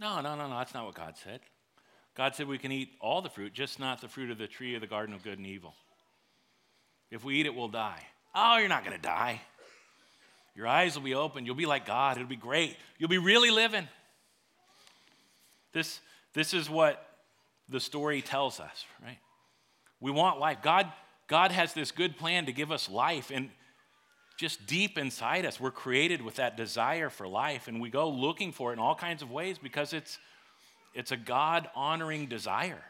No, 0.00 0.20
no, 0.20 0.36
no, 0.36 0.48
no. 0.48 0.58
That's 0.58 0.74
not 0.74 0.86
what 0.86 0.94
God 0.94 1.16
said. 1.22 1.40
God 2.14 2.34
said 2.34 2.48
we 2.48 2.58
can 2.58 2.72
eat 2.72 2.90
all 3.00 3.22
the 3.22 3.28
fruit, 3.28 3.52
just 3.52 3.78
not 3.78 4.00
the 4.00 4.08
fruit 4.08 4.30
of 4.30 4.38
the 4.38 4.46
tree 4.46 4.74
of 4.74 4.80
the 4.80 4.86
garden 4.86 5.14
of 5.14 5.22
good 5.22 5.38
and 5.38 5.46
evil. 5.46 5.74
If 7.10 7.24
we 7.24 7.36
eat 7.36 7.46
it, 7.46 7.54
we'll 7.54 7.68
die. 7.68 8.02
Oh, 8.34 8.58
you're 8.58 8.68
not 8.68 8.84
going 8.84 8.96
to 8.96 9.02
die. 9.02 9.40
Your 10.54 10.66
eyes 10.66 10.96
will 10.96 11.04
be 11.04 11.14
open. 11.14 11.46
You'll 11.46 11.54
be 11.54 11.66
like 11.66 11.86
God. 11.86 12.16
It'll 12.16 12.28
be 12.28 12.36
great. 12.36 12.76
You'll 12.98 13.08
be 13.08 13.18
really 13.18 13.50
living. 13.50 13.86
This, 15.72 16.00
this 16.34 16.54
is 16.54 16.68
what 16.68 17.04
the 17.68 17.80
story 17.80 18.22
tells 18.22 18.58
us, 18.58 18.84
right? 19.04 19.18
We 20.00 20.10
want 20.10 20.40
life. 20.40 20.58
God 20.62 20.90
God 21.28 21.52
has 21.52 21.74
this 21.74 21.92
good 21.92 22.16
plan 22.16 22.46
to 22.46 22.52
give 22.52 22.72
us 22.72 22.88
life. 22.88 23.30
And 23.32 23.50
just 24.38 24.66
deep 24.66 24.98
inside 24.98 25.44
us, 25.44 25.60
we're 25.60 25.70
created 25.70 26.22
with 26.22 26.36
that 26.36 26.56
desire 26.56 27.10
for 27.10 27.28
life. 27.28 27.68
And 27.68 27.80
we 27.80 27.90
go 27.90 28.08
looking 28.08 28.50
for 28.50 28.70
it 28.70 28.74
in 28.74 28.78
all 28.78 28.94
kinds 28.94 29.22
of 29.22 29.30
ways 29.30 29.58
because 29.58 29.92
it's, 29.92 30.18
it's 30.94 31.12
a 31.12 31.16
God 31.16 31.68
honoring 31.74 32.26
desire. 32.26 32.82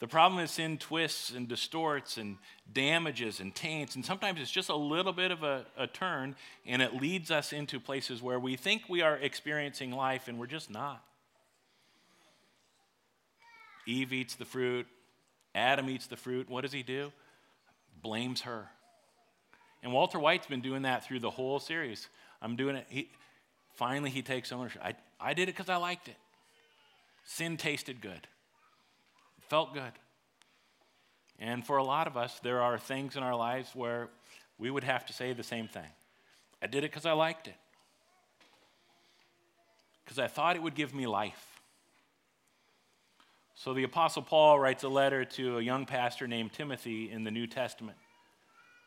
The 0.00 0.06
problem 0.06 0.40
is 0.40 0.52
sin 0.52 0.78
twists 0.78 1.32
and 1.32 1.48
distorts 1.48 2.18
and 2.18 2.36
damages 2.72 3.40
and 3.40 3.52
taints. 3.52 3.96
And 3.96 4.04
sometimes 4.04 4.40
it's 4.40 4.50
just 4.50 4.68
a 4.68 4.76
little 4.76 5.12
bit 5.12 5.32
of 5.32 5.42
a, 5.42 5.66
a 5.76 5.88
turn 5.88 6.36
and 6.64 6.80
it 6.80 6.94
leads 6.94 7.30
us 7.30 7.52
into 7.52 7.80
places 7.80 8.22
where 8.22 8.38
we 8.38 8.54
think 8.54 8.82
we 8.88 9.02
are 9.02 9.16
experiencing 9.16 9.90
life 9.90 10.28
and 10.28 10.38
we're 10.38 10.46
just 10.46 10.70
not. 10.70 11.02
Eve 13.86 14.12
eats 14.12 14.36
the 14.36 14.44
fruit, 14.44 14.86
Adam 15.54 15.88
eats 15.88 16.06
the 16.06 16.16
fruit. 16.16 16.48
What 16.48 16.60
does 16.60 16.72
he 16.72 16.82
do? 16.82 17.10
Blames 18.00 18.42
her. 18.42 18.68
And 19.82 19.92
Walter 19.92 20.18
White's 20.18 20.46
been 20.46 20.60
doing 20.60 20.82
that 20.82 21.04
through 21.04 21.20
the 21.20 21.30
whole 21.30 21.58
series. 21.58 22.08
I'm 22.40 22.54
doing 22.54 22.76
it. 22.76 22.86
He, 22.88 23.10
finally, 23.74 24.10
he 24.10 24.22
takes 24.22 24.52
ownership. 24.52 24.82
I, 24.84 24.94
I 25.20 25.34
did 25.34 25.48
it 25.48 25.56
because 25.56 25.68
I 25.68 25.76
liked 25.76 26.08
it. 26.08 26.16
Sin 27.24 27.56
tasted 27.56 28.00
good, 28.00 28.28
felt 29.48 29.74
good. 29.74 29.92
And 31.38 31.64
for 31.64 31.76
a 31.76 31.84
lot 31.84 32.06
of 32.06 32.16
us, 32.16 32.38
there 32.40 32.60
are 32.60 32.78
things 32.78 33.16
in 33.16 33.22
our 33.22 33.36
lives 33.36 33.70
where 33.74 34.08
we 34.58 34.70
would 34.70 34.84
have 34.84 35.06
to 35.06 35.12
say 35.12 35.32
the 35.32 35.42
same 35.42 35.68
thing. 35.68 35.90
I 36.60 36.66
did 36.66 36.84
it 36.84 36.90
because 36.90 37.06
I 37.06 37.12
liked 37.12 37.46
it, 37.46 37.54
because 40.04 40.18
I 40.18 40.26
thought 40.26 40.56
it 40.56 40.62
would 40.62 40.74
give 40.74 40.92
me 40.94 41.06
life. 41.06 41.44
So 43.54 43.74
the 43.74 43.84
Apostle 43.84 44.22
Paul 44.22 44.58
writes 44.58 44.84
a 44.84 44.88
letter 44.88 45.24
to 45.24 45.58
a 45.58 45.62
young 45.62 45.86
pastor 45.86 46.26
named 46.26 46.52
Timothy 46.52 47.10
in 47.10 47.24
the 47.24 47.30
New 47.30 47.46
Testament 47.46 47.98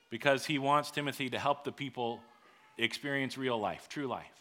because 0.10 0.46
he 0.46 0.60
wants 0.60 0.92
Timothy 0.92 1.30
to 1.30 1.40
help 1.40 1.64
the 1.64 1.72
people 1.72 2.22
experience 2.78 3.38
real 3.38 3.60
life, 3.60 3.88
true 3.90 4.08
life. 4.08 4.41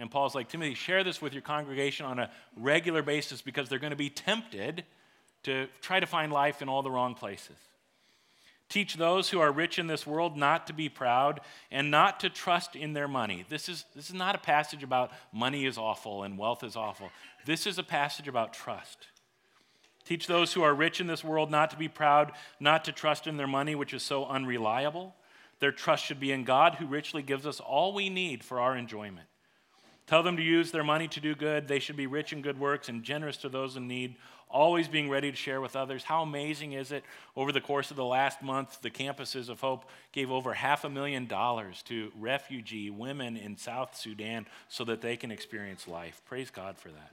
And 0.00 0.10
Paul's 0.10 0.34
like, 0.34 0.48
Timothy, 0.48 0.74
share 0.74 1.04
this 1.04 1.20
with 1.20 1.34
your 1.34 1.42
congregation 1.42 2.06
on 2.06 2.18
a 2.18 2.30
regular 2.56 3.02
basis 3.02 3.42
because 3.42 3.68
they're 3.68 3.78
going 3.78 3.90
to 3.90 3.96
be 3.96 4.08
tempted 4.08 4.84
to 5.42 5.66
try 5.82 6.00
to 6.00 6.06
find 6.06 6.32
life 6.32 6.62
in 6.62 6.70
all 6.70 6.82
the 6.82 6.90
wrong 6.90 7.14
places. 7.14 7.56
Teach 8.70 8.94
those 8.94 9.28
who 9.28 9.40
are 9.40 9.52
rich 9.52 9.78
in 9.78 9.88
this 9.88 10.06
world 10.06 10.38
not 10.38 10.68
to 10.68 10.72
be 10.72 10.88
proud 10.88 11.40
and 11.70 11.90
not 11.90 12.20
to 12.20 12.30
trust 12.30 12.76
in 12.76 12.94
their 12.94 13.08
money. 13.08 13.44
This 13.50 13.68
is, 13.68 13.84
this 13.94 14.08
is 14.08 14.14
not 14.14 14.34
a 14.34 14.38
passage 14.38 14.82
about 14.82 15.10
money 15.32 15.66
is 15.66 15.76
awful 15.76 16.22
and 16.22 16.38
wealth 16.38 16.64
is 16.64 16.76
awful. 16.76 17.10
This 17.44 17.66
is 17.66 17.78
a 17.78 17.82
passage 17.82 18.26
about 18.28 18.54
trust. 18.54 19.08
Teach 20.06 20.26
those 20.26 20.54
who 20.54 20.62
are 20.62 20.72
rich 20.72 21.00
in 21.00 21.08
this 21.08 21.22
world 21.22 21.50
not 21.50 21.70
to 21.70 21.76
be 21.76 21.88
proud, 21.88 22.32
not 22.58 22.84
to 22.86 22.92
trust 22.92 23.26
in 23.26 23.36
their 23.36 23.46
money, 23.46 23.74
which 23.74 23.92
is 23.92 24.02
so 24.02 24.24
unreliable. 24.24 25.14
Their 25.58 25.72
trust 25.72 26.06
should 26.06 26.20
be 26.20 26.32
in 26.32 26.44
God, 26.44 26.76
who 26.76 26.86
richly 26.86 27.22
gives 27.22 27.46
us 27.46 27.60
all 27.60 27.92
we 27.92 28.08
need 28.08 28.42
for 28.42 28.60
our 28.60 28.76
enjoyment. 28.76 29.26
Tell 30.10 30.24
them 30.24 30.38
to 30.38 30.42
use 30.42 30.72
their 30.72 30.82
money 30.82 31.06
to 31.06 31.20
do 31.20 31.36
good. 31.36 31.68
They 31.68 31.78
should 31.78 31.96
be 31.96 32.08
rich 32.08 32.32
in 32.32 32.42
good 32.42 32.58
works 32.58 32.88
and 32.88 33.04
generous 33.04 33.36
to 33.36 33.48
those 33.48 33.76
in 33.76 33.86
need, 33.86 34.16
always 34.48 34.88
being 34.88 35.08
ready 35.08 35.30
to 35.30 35.36
share 35.36 35.60
with 35.60 35.76
others. 35.76 36.02
How 36.02 36.22
amazing 36.22 36.72
is 36.72 36.90
it? 36.90 37.04
Over 37.36 37.52
the 37.52 37.60
course 37.60 37.92
of 37.92 37.96
the 37.96 38.04
last 38.04 38.42
month, 38.42 38.82
the 38.82 38.90
campuses 38.90 39.48
of 39.48 39.60
Hope 39.60 39.88
gave 40.10 40.28
over 40.32 40.52
half 40.52 40.82
a 40.82 40.90
million 40.90 41.26
dollars 41.26 41.84
to 41.84 42.10
refugee 42.18 42.90
women 42.90 43.36
in 43.36 43.56
South 43.56 43.94
Sudan 43.94 44.46
so 44.68 44.82
that 44.82 45.00
they 45.00 45.16
can 45.16 45.30
experience 45.30 45.86
life. 45.86 46.20
Praise 46.26 46.50
God 46.50 46.76
for 46.76 46.88
that. 46.88 47.12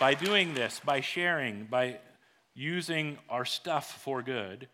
By 0.00 0.14
doing 0.14 0.54
this, 0.54 0.80
by 0.84 1.00
sharing, 1.00 1.66
by 1.66 2.00
using 2.56 3.18
our 3.30 3.44
stuff 3.44 4.02
for 4.02 4.20
good, 4.20 4.66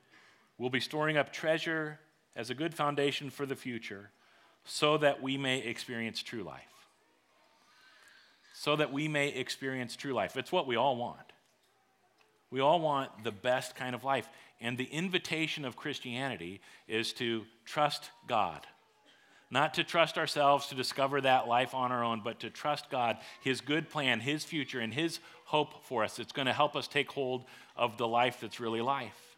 we'll 0.56 0.70
be 0.70 0.80
storing 0.80 1.18
up 1.18 1.34
treasure 1.34 1.98
as 2.36 2.50
a 2.50 2.54
good 2.54 2.74
foundation 2.74 3.30
for 3.30 3.46
the 3.46 3.56
future 3.56 4.10
so 4.64 4.98
that 4.98 5.22
we 5.22 5.36
may 5.36 5.58
experience 5.58 6.22
true 6.22 6.42
life. 6.42 6.62
So 8.54 8.76
that 8.76 8.92
we 8.92 9.08
may 9.08 9.28
experience 9.28 9.96
true 9.96 10.12
life. 10.12 10.36
It's 10.36 10.52
what 10.52 10.66
we 10.66 10.76
all 10.76 10.96
want. 10.96 11.32
We 12.50 12.60
all 12.60 12.80
want 12.80 13.24
the 13.24 13.30
best 13.30 13.74
kind 13.74 13.94
of 13.94 14.04
life. 14.04 14.28
And 14.60 14.76
the 14.76 14.84
invitation 14.84 15.64
of 15.64 15.76
Christianity 15.76 16.60
is 16.86 17.12
to 17.14 17.44
trust 17.64 18.10
God 18.26 18.66
not 19.50 19.74
to 19.74 19.84
trust 19.84 20.16
ourselves 20.16 20.68
to 20.68 20.74
discover 20.74 21.20
that 21.20 21.48
life 21.48 21.74
on 21.74 21.90
our 21.90 22.04
own, 22.04 22.20
but 22.22 22.40
to 22.40 22.50
trust 22.50 22.88
God, 22.88 23.18
His 23.42 23.60
good 23.60 23.90
plan, 23.90 24.20
His 24.20 24.44
future, 24.44 24.80
and 24.80 24.94
His 24.94 25.18
hope 25.44 25.84
for 25.84 26.04
us. 26.04 26.18
It's 26.18 26.32
going 26.32 26.46
to 26.46 26.52
help 26.52 26.76
us 26.76 26.86
take 26.86 27.10
hold 27.10 27.44
of 27.76 27.98
the 27.98 28.06
life 28.06 28.38
that's 28.40 28.60
really 28.60 28.80
life. 28.80 29.29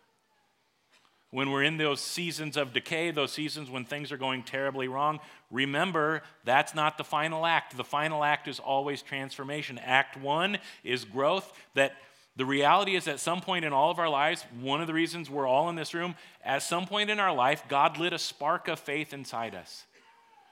When 1.33 1.51
we're 1.51 1.63
in 1.63 1.79
those 1.79 2.03
seasons 2.03 2.59
of 2.59 2.75
decay, 2.75 3.11
those 3.11 3.33
seasons 3.33 3.71
when 3.71 3.87
things 3.87 4.13
are 4.13 4.19
going 4.19 4.43
terribly 4.43 4.87
wrong, 4.87 5.19
remember 5.51 6.23
that's 6.45 6.75
not 6.75 6.99
the 6.99 7.05
final 7.05 7.47
act. 7.47 7.75
The 7.75 7.85
final 7.85 8.23
act 8.23 8.49
is 8.49 8.61
always 8.61 9.01
transformation. 9.01 9.79
Act 9.79 10.19
one 10.19 10.59
is 10.85 11.07
growth 11.07 11.51
that 11.73 11.95
the 12.37 12.45
reality 12.45 12.97
is, 12.97 13.09
at 13.09 13.19
some 13.19 13.41
point 13.41 13.65
in 13.65 13.73
all 13.73 13.91
of 13.91 13.99
our 13.99 14.11
lives, 14.11 14.45
one 14.61 14.83
of 14.83 14.87
the 14.87 14.93
reasons 14.93 15.31
we're 15.31 15.47
all 15.47 15.71
in 15.71 15.75
this 15.75 15.95
room, 15.95 16.17
at 16.45 16.63
some 16.63 16.87
point 16.87 17.09
in 17.09 17.19
our 17.19 17.35
life, 17.35 17.65
God 17.67 17.99
lit 17.99 18.13
a 18.13 18.19
spark 18.19 18.69
of 18.69 18.79
faith 18.79 19.15
inside 19.15 19.55
us. 19.55 19.85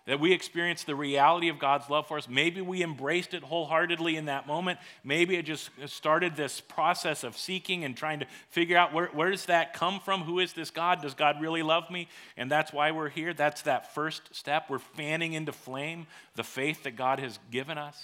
That 0.06 0.20
we 0.20 0.32
experienced 0.32 0.86
the 0.86 0.94
reality 0.94 1.48
of 1.48 1.58
God's 1.58 1.88
love 1.88 2.08
for 2.08 2.18
us. 2.18 2.28
Maybe 2.28 2.60
we 2.60 2.82
embraced 2.82 3.34
it 3.34 3.42
wholeheartedly 3.42 4.16
in 4.16 4.24
that 4.26 4.46
moment. 4.46 4.78
Maybe 5.04 5.36
it 5.36 5.44
just 5.44 5.70
started 5.86 6.36
this 6.36 6.60
process 6.60 7.22
of 7.22 7.36
seeking 7.36 7.84
and 7.84 7.96
trying 7.96 8.20
to 8.20 8.26
figure 8.48 8.76
out 8.76 8.92
where, 8.92 9.06
where 9.08 9.30
does 9.30 9.46
that 9.46 9.74
come 9.74 10.00
from? 10.00 10.22
Who 10.22 10.38
is 10.38 10.52
this 10.52 10.70
God? 10.70 11.02
Does 11.02 11.14
God 11.14 11.40
really 11.40 11.62
love 11.62 11.90
me? 11.90 12.08
And 12.36 12.50
that's 12.50 12.72
why 12.72 12.90
we're 12.90 13.10
here. 13.10 13.34
That's 13.34 13.62
that 13.62 13.94
first 13.94 14.34
step. 14.34 14.64
We're 14.68 14.78
fanning 14.78 15.34
into 15.34 15.52
flame 15.52 16.06
the 16.34 16.44
faith 16.44 16.82
that 16.84 16.96
God 16.96 17.18
has 17.20 17.38
given 17.50 17.78
us. 17.78 18.02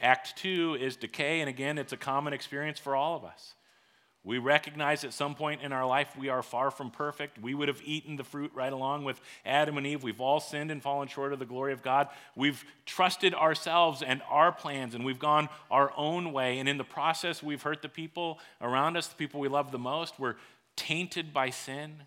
Act 0.00 0.36
two 0.36 0.76
is 0.80 0.96
decay, 0.96 1.40
and 1.40 1.48
again, 1.48 1.78
it's 1.78 1.92
a 1.92 1.96
common 1.96 2.32
experience 2.32 2.78
for 2.78 2.96
all 2.96 3.14
of 3.14 3.24
us. 3.24 3.54
We 4.24 4.38
recognize 4.38 5.02
at 5.02 5.12
some 5.12 5.34
point 5.34 5.62
in 5.62 5.72
our 5.72 5.84
life 5.84 6.16
we 6.16 6.28
are 6.28 6.42
far 6.42 6.70
from 6.70 6.92
perfect. 6.92 7.40
We 7.40 7.54
would 7.54 7.66
have 7.66 7.82
eaten 7.84 8.14
the 8.14 8.22
fruit 8.22 8.52
right 8.54 8.72
along 8.72 9.02
with 9.02 9.20
Adam 9.44 9.76
and 9.76 9.86
Eve. 9.86 10.04
We've 10.04 10.20
all 10.20 10.38
sinned 10.38 10.70
and 10.70 10.80
fallen 10.80 11.08
short 11.08 11.32
of 11.32 11.40
the 11.40 11.44
glory 11.44 11.72
of 11.72 11.82
God. 11.82 12.08
We've 12.36 12.64
trusted 12.86 13.34
ourselves 13.34 14.00
and 14.00 14.22
our 14.30 14.52
plans, 14.52 14.94
and 14.94 15.04
we've 15.04 15.18
gone 15.18 15.48
our 15.72 15.92
own 15.96 16.32
way. 16.32 16.60
And 16.60 16.68
in 16.68 16.78
the 16.78 16.84
process, 16.84 17.42
we've 17.42 17.62
hurt 17.62 17.82
the 17.82 17.88
people 17.88 18.38
around 18.60 18.96
us, 18.96 19.08
the 19.08 19.16
people 19.16 19.40
we 19.40 19.48
love 19.48 19.72
the 19.72 19.78
most. 19.78 20.20
We're 20.20 20.36
tainted 20.76 21.34
by 21.34 21.50
sin. 21.50 22.04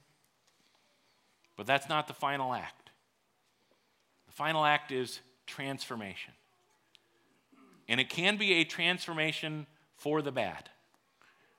But 1.58 1.68
that's 1.68 1.90
not 1.90 2.08
the 2.08 2.14
final 2.14 2.54
act. 2.54 2.92
The 4.28 4.34
final 4.34 4.64
act 4.64 4.92
is 4.92 5.20
transformation. 5.46 6.34
And 7.90 8.00
it 8.00 8.10
can 8.10 8.38
be 8.38 8.54
a 8.54 8.64
transformation 8.64 9.68
for 9.98 10.22
the 10.22 10.32
bad 10.32 10.70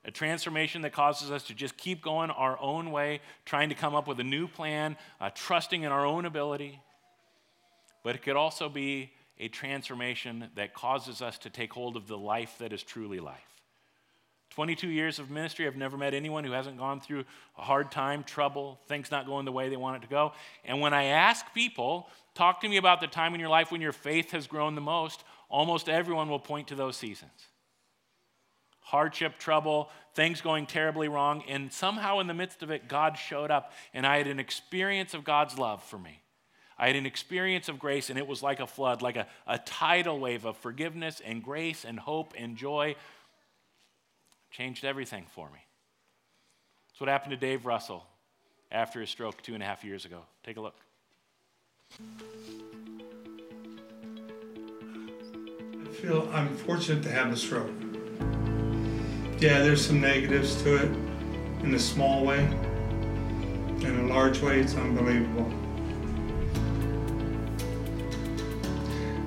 a 0.06 0.10
transformation 0.12 0.82
that 0.82 0.92
causes 0.92 1.32
us 1.32 1.42
to 1.42 1.54
just 1.54 1.76
keep 1.76 2.00
going 2.00 2.30
our 2.30 2.58
own 2.60 2.92
way, 2.92 3.20
trying 3.44 3.68
to 3.68 3.74
come 3.74 3.94
up 3.94 4.06
with 4.06 4.20
a 4.20 4.24
new 4.24 4.46
plan, 4.46 4.96
uh, 5.20 5.30
trusting 5.34 5.82
in 5.82 5.90
our 5.90 6.06
own 6.06 6.24
ability. 6.24 6.80
But 8.04 8.14
it 8.14 8.22
could 8.22 8.36
also 8.36 8.68
be 8.68 9.12
a 9.38 9.48
transformation 9.48 10.48
that 10.54 10.74
causes 10.74 11.20
us 11.20 11.38
to 11.38 11.50
take 11.50 11.72
hold 11.72 11.96
of 11.96 12.06
the 12.06 12.16
life 12.16 12.54
that 12.60 12.72
is 12.72 12.84
truly 12.84 13.18
life. 13.18 13.40
22 14.50 14.88
years 14.88 15.18
of 15.18 15.28
ministry, 15.28 15.66
I've 15.66 15.76
never 15.76 15.96
met 15.96 16.14
anyone 16.14 16.44
who 16.44 16.52
hasn't 16.52 16.78
gone 16.78 17.00
through 17.00 17.24
a 17.58 17.62
hard 17.62 17.90
time, 17.90 18.22
trouble, 18.22 18.78
things 18.86 19.10
not 19.10 19.26
going 19.26 19.44
the 19.44 19.52
way 19.52 19.68
they 19.68 19.76
want 19.76 19.96
it 19.96 20.06
to 20.06 20.08
go. 20.08 20.32
And 20.64 20.80
when 20.80 20.94
I 20.94 21.04
ask 21.06 21.44
people, 21.52 22.08
talk 22.34 22.60
to 22.60 22.68
me 22.68 22.76
about 22.76 23.00
the 23.00 23.08
time 23.08 23.34
in 23.34 23.40
your 23.40 23.48
life 23.48 23.72
when 23.72 23.80
your 23.80 23.92
faith 23.92 24.30
has 24.30 24.46
grown 24.46 24.76
the 24.76 24.80
most, 24.80 25.24
almost 25.50 25.88
everyone 25.88 26.30
will 26.30 26.38
point 26.38 26.68
to 26.68 26.76
those 26.76 26.96
seasons 26.96 27.48
hardship, 28.86 29.36
trouble, 29.36 29.90
things 30.14 30.40
going 30.40 30.64
terribly 30.64 31.08
wrong. 31.08 31.42
And 31.48 31.72
somehow, 31.72 32.20
in 32.20 32.28
the 32.28 32.34
midst 32.34 32.62
of 32.62 32.70
it, 32.70 32.86
God 32.86 33.18
showed 33.18 33.50
up, 33.50 33.72
and 33.92 34.06
I 34.06 34.18
had 34.18 34.28
an 34.28 34.38
experience 34.38 35.12
of 35.12 35.24
God's 35.24 35.58
love 35.58 35.82
for 35.82 35.98
me. 35.98 36.22
I 36.78 36.86
had 36.86 36.94
an 36.94 37.04
experience 37.04 37.68
of 37.68 37.80
grace, 37.80 38.10
and 38.10 38.18
it 38.18 38.28
was 38.28 38.44
like 38.44 38.60
a 38.60 38.66
flood, 38.66 39.02
like 39.02 39.16
a, 39.16 39.26
a 39.44 39.58
tidal 39.58 40.20
wave 40.20 40.44
of 40.44 40.56
forgiveness 40.58 41.20
and 41.24 41.42
grace 41.42 41.84
and 41.84 41.98
hope 41.98 42.32
and 42.38 42.56
joy. 42.56 42.94
Changed 44.52 44.84
everything 44.84 45.26
for 45.34 45.50
me. 45.50 45.58
That's 46.88 47.00
what 47.00 47.08
happened 47.08 47.32
to 47.32 47.36
Dave 47.36 47.66
Russell 47.66 48.06
after 48.70 49.00
his 49.00 49.10
stroke 49.10 49.42
two 49.42 49.54
and 49.54 49.64
a 49.64 49.66
half 49.66 49.84
years 49.84 50.04
ago. 50.04 50.20
Take 50.44 50.58
a 50.58 50.60
look. 50.60 50.76
I 55.82 55.92
feel 55.92 56.30
I'm 56.32 56.56
fortunate 56.56 57.02
to 57.02 57.10
have 57.10 57.32
a 57.32 57.36
stroke. 57.36 57.95
Yeah, 59.38 59.58
there's 59.58 59.86
some 59.86 60.00
negatives 60.00 60.62
to 60.62 60.76
it 60.76 60.90
in 61.62 61.74
a 61.74 61.78
small 61.78 62.24
way. 62.24 62.42
In 63.80 64.00
a 64.00 64.06
large 64.06 64.40
way, 64.40 64.60
it's 64.60 64.74
unbelievable. 64.74 65.52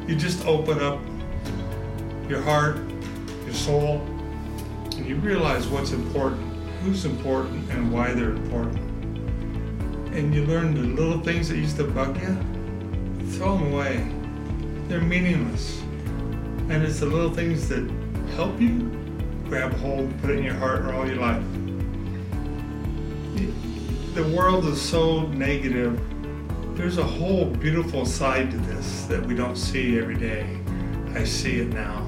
You 0.07 0.15
just 0.15 0.43
open 0.47 0.79
up 0.79 0.99
your 2.27 2.41
heart, 2.41 2.79
your 3.45 3.53
soul, 3.53 4.01
and 4.97 5.05
you 5.05 5.17
realize 5.17 5.67
what's 5.67 5.91
important, 5.91 6.41
who's 6.81 7.05
important, 7.05 7.69
and 7.69 7.93
why 7.93 8.11
they're 8.11 8.31
important. 8.31 8.79
And 10.15 10.33
you 10.33 10.43
learn 10.45 10.73
the 10.73 10.81
little 10.81 11.19
things 11.19 11.49
that 11.49 11.57
used 11.57 11.77
to 11.77 11.83
bug 11.83 12.19
you, 12.19 12.35
throw 13.33 13.59
them 13.59 13.73
away. 13.73 14.11
They're 14.87 15.01
meaningless. 15.01 15.79
And 16.67 16.81
it's 16.81 16.99
the 16.99 17.05
little 17.05 17.31
things 17.31 17.69
that 17.69 17.87
help 18.35 18.59
you 18.59 18.98
grab 19.49 19.73
hold, 19.77 20.15
put 20.21 20.29
it 20.29 20.37
in 20.37 20.43
your 20.43 20.53
heart 20.53 20.81
or 20.81 20.93
all 20.93 21.07
your 21.07 21.15
life. 21.15 21.43
The 24.13 24.23
world 24.35 24.65
is 24.65 24.79
so 24.79 25.25
negative. 25.27 25.99
There's 26.77 26.99
a 26.99 27.03
whole 27.03 27.45
beautiful 27.45 28.05
side 28.05 28.51
to 28.51 28.57
this 28.57 29.05
that 29.05 29.25
we 29.25 29.33
don't 29.33 29.55
see 29.55 29.97
every 29.97 30.17
day. 30.17 30.59
I 31.15 31.23
see 31.23 31.61
it 31.61 31.69
now. 31.69 32.01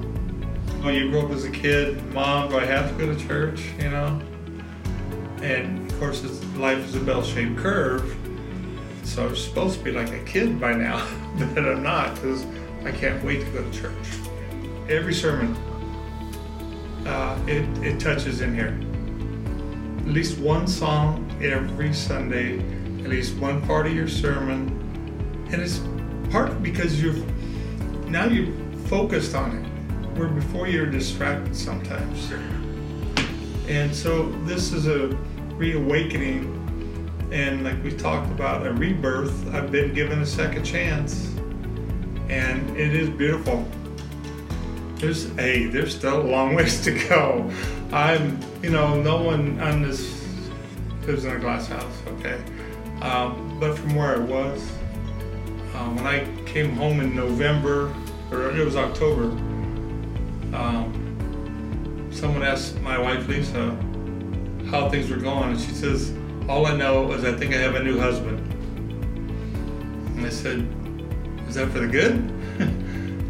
When 0.83 0.93
you 0.93 1.09
grew 1.09 1.21
up 1.21 1.31
as 1.31 1.43
a 1.43 1.49
kid, 1.49 2.03
mom, 2.13 2.49
do 2.49 2.59
I 2.59 2.65
have 2.65 2.91
to 2.91 2.97
go 2.97 3.11
to 3.11 3.27
church? 3.27 3.63
You 3.79 3.89
know? 3.89 4.21
And 5.41 5.91
of 5.91 5.99
course, 5.99 6.23
life 6.57 6.77
is 6.85 6.95
a 6.95 6.99
bell 6.99 7.23
shaped 7.23 7.57
curve. 7.57 8.15
So 9.03 9.25
I'm 9.25 9.35
supposed 9.35 9.79
to 9.79 9.83
be 9.83 9.91
like 9.91 10.11
a 10.11 10.23
kid 10.25 10.59
by 10.59 10.73
now, 10.73 11.07
but 11.55 11.65
I'm 11.65 11.81
not 11.81 12.13
because 12.15 12.45
I 12.85 12.91
can't 12.91 13.23
wait 13.25 13.41
to 13.41 13.51
go 13.51 13.63
to 13.63 13.71
church. 13.71 14.07
Every 14.87 15.13
sermon 15.13 15.57
uh, 17.05 17.37
it, 17.47 17.65
it 17.83 17.99
touches 17.99 18.41
in 18.41 18.53
here. 18.53 18.77
At 19.99 20.13
least 20.13 20.39
one 20.39 20.67
song 20.67 21.29
every 21.41 21.93
Sunday, 21.93 22.59
at 23.03 23.09
least 23.09 23.37
one 23.37 23.61
part 23.65 23.87
of 23.87 23.93
your 23.93 24.07
sermon. 24.07 24.77
And 25.51 25.61
it's 25.61 25.81
part 26.31 26.61
because 26.63 27.01
you're 27.01 27.15
now 28.07 28.25
you're 28.25 28.53
focused 28.87 29.35
on 29.35 29.57
it, 29.57 30.17
where 30.17 30.27
before 30.27 30.67
you're 30.67 30.89
distracted 30.89 31.55
sometimes. 31.55 32.31
And 33.67 33.95
so 33.95 34.31
this 34.43 34.73
is 34.73 34.87
a 34.87 35.07
reawakening 35.55 36.57
and 37.31 37.63
like 37.63 37.81
we 37.83 37.91
talked 37.91 38.29
about 38.31 38.65
a 38.65 38.73
rebirth 38.73 39.53
i've 39.53 39.71
been 39.71 39.93
given 39.93 40.21
a 40.21 40.25
second 40.25 40.63
chance 40.63 41.33
and 42.29 42.69
it 42.77 42.93
is 42.93 43.09
beautiful 43.09 43.65
there's 45.01 45.31
hey, 45.33 45.65
there's 45.65 45.95
still 45.95 46.21
a 46.21 46.23
long 46.23 46.55
ways 46.55 46.81
to 46.81 46.91
go. 47.07 47.51
I'm, 47.91 48.39
you 48.61 48.69
know, 48.69 49.01
no 49.01 49.21
one 49.21 49.59
on 49.59 49.81
this 49.81 50.21
lives 51.07 51.25
in 51.25 51.35
a 51.35 51.39
glass 51.39 51.67
house, 51.67 52.01
okay? 52.19 52.41
Um, 53.01 53.57
but 53.59 53.77
from 53.77 53.95
where 53.95 54.15
I 54.15 54.19
was, 54.19 54.71
um, 55.75 55.95
when 55.95 56.05
I 56.05 56.25
came 56.45 56.75
home 56.75 56.99
in 56.99 57.15
November, 57.15 57.93
or 58.31 58.51
it 58.51 58.63
was 58.63 58.75
October, 58.75 59.23
um, 60.55 62.07
someone 62.11 62.43
asked 62.43 62.79
my 62.81 62.99
wife 62.99 63.27
Lisa 63.27 63.75
how 64.69 64.87
things 64.89 65.09
were 65.09 65.17
going, 65.17 65.49
and 65.49 65.59
she 65.59 65.71
says, 65.71 66.13
"All 66.47 66.67
I 66.67 66.77
know 66.77 67.11
is 67.13 67.25
I 67.25 67.33
think 67.33 67.53
I 67.53 67.57
have 67.57 67.75
a 67.75 67.83
new 67.83 67.99
husband." 67.99 68.39
And 70.15 70.25
I 70.25 70.29
said, 70.29 70.67
"Is 71.47 71.55
that 71.55 71.71
for 71.71 71.79
the 71.79 71.87
good?" 71.87 72.40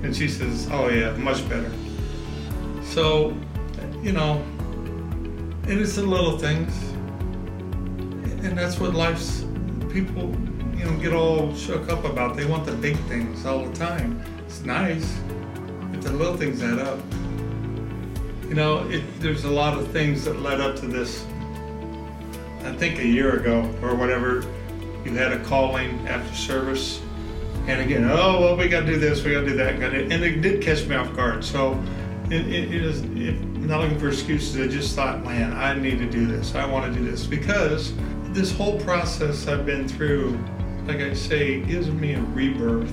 And 0.04 0.16
she 0.16 0.28
says, 0.28 0.68
Oh, 0.72 0.90
yeah, 0.90 1.16
much 1.18 1.48
better. 1.48 1.72
So, 2.84 3.38
you 4.02 4.12
know, 4.12 4.44
and 5.68 5.80
it's 5.80 5.96
the 5.96 6.04
little 6.04 6.38
things. 6.38 6.78
And 8.44 8.58
that's 8.58 8.80
what 8.80 8.94
life's 8.94 9.46
people, 9.92 10.36
you 10.76 10.86
know, 10.86 10.98
get 11.00 11.14
all 11.14 11.54
shook 11.56 11.90
up 11.90 12.04
about. 12.04 12.36
They 12.36 12.46
want 12.46 12.66
the 12.66 12.74
big 12.74 12.98
things 13.06 13.46
all 13.46 13.64
the 13.66 13.76
time. 13.76 14.24
It's 14.46 14.64
nice, 14.64 15.18
but 15.92 16.02
the 16.02 16.12
little 16.12 16.36
things 16.36 16.64
add 16.64 16.80
up. 16.80 17.00
You 18.50 18.56
know, 18.56 18.90
it, 18.90 19.04
there's 19.20 19.46
a 19.46 19.50
lot 19.50 19.78
of 19.78 19.92
things 19.92 20.26
that 20.26 20.42
led 20.42 20.60
up 20.60 20.76
to 20.78 20.88
this. 20.88 21.24
I 22.64 22.74
think 22.74 23.00
a 23.00 23.08
year 23.08 23.40
ago 23.40 23.62
or 23.82 23.96
whatever, 23.96 24.44
you 25.06 25.16
had 25.16 25.32
a 25.32 25.44
calling 25.46 26.08
after 26.08 26.36
service 26.36 27.02
and 27.68 27.82
again, 27.82 28.10
oh 28.10 28.42
well, 28.42 28.58
we 28.58 28.68
got 28.68 28.82
to 28.82 28.86
do 28.88 28.98
this, 28.98 29.24
we 29.24 29.34
got 29.34 29.42
to 29.42 29.50
do 29.50 29.58
that, 29.58 29.76
and 29.76 30.24
it 30.24 30.42
did 30.42 30.62
catch 30.62 30.86
me 30.88 30.96
off 30.96 31.16
guard. 31.16 31.44
So 31.44 31.82
it, 32.32 32.48
it, 32.48 32.74
it 32.74 32.82
is 32.84 33.02
it, 33.02 33.40
not 33.62 33.82
looking 33.82 34.00
for 34.00 34.08
excuses. 34.08 34.60
I 34.60 34.68
just 34.68 34.96
thought, 34.96 35.24
man, 35.24 35.54
I 35.54 35.74
need 35.74 36.00
to 36.00 36.10
do 36.10 36.26
this. 36.26 36.56
I 36.56 36.66
want 36.66 36.92
to 36.92 37.00
do 37.00 37.06
this 37.06 37.28
because 37.28 37.94
this 38.34 38.52
whole 38.52 38.80
process 38.82 39.48
I've 39.48 39.66
been 39.66 39.88
through, 39.88 40.40
like 40.86 41.00
I 41.00 41.14
say, 41.14 41.62
gives 41.62 41.90
me 41.90 42.14
a 42.14 42.22
rebirth, 42.22 42.92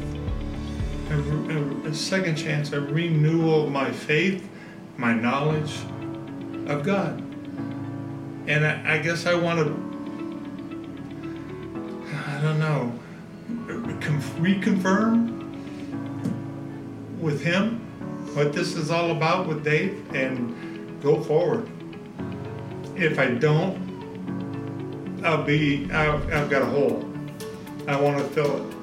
a, 1.11 1.15
a, 1.15 1.89
a 1.89 1.95
second 1.95 2.37
chance, 2.37 2.73
a 2.73 2.81
renewal 2.81 3.65
of 3.65 3.73
my 3.73 3.91
faith, 3.91 4.49
my 4.97 5.15
knowledge 5.15 5.75
of 6.67 6.83
God. 6.85 7.21
And 8.47 8.67
I, 8.67 8.97
I 8.97 8.99
guess 8.99 9.25
I 9.27 9.35
want 9.35 9.61
to, 9.61 9.73
I 12.17 12.41
don't 12.43 12.59
know, 12.59 12.93
reconfirm 14.01 15.37
with 17.21 17.43
him 17.43 17.81
what 18.35 18.53
this 18.53 18.75
is 18.77 18.91
all 18.91 19.11
about 19.11 19.47
with 19.49 19.65
Dave 19.65 20.05
and 20.15 21.03
go 21.03 21.23
forward. 21.23 21.69
If 22.95 23.19
I 23.19 23.31
don't, 23.31 23.89
I'll 25.25 25.43
be, 25.43 25.91
I've, 25.91 26.33
I've 26.33 26.51
got 26.51 26.63
a 26.63 26.67
hole. 26.67 27.05
I 27.87 28.01
want 28.01 28.19
to 28.19 28.25
fill 28.25 28.69
it. 28.69 28.75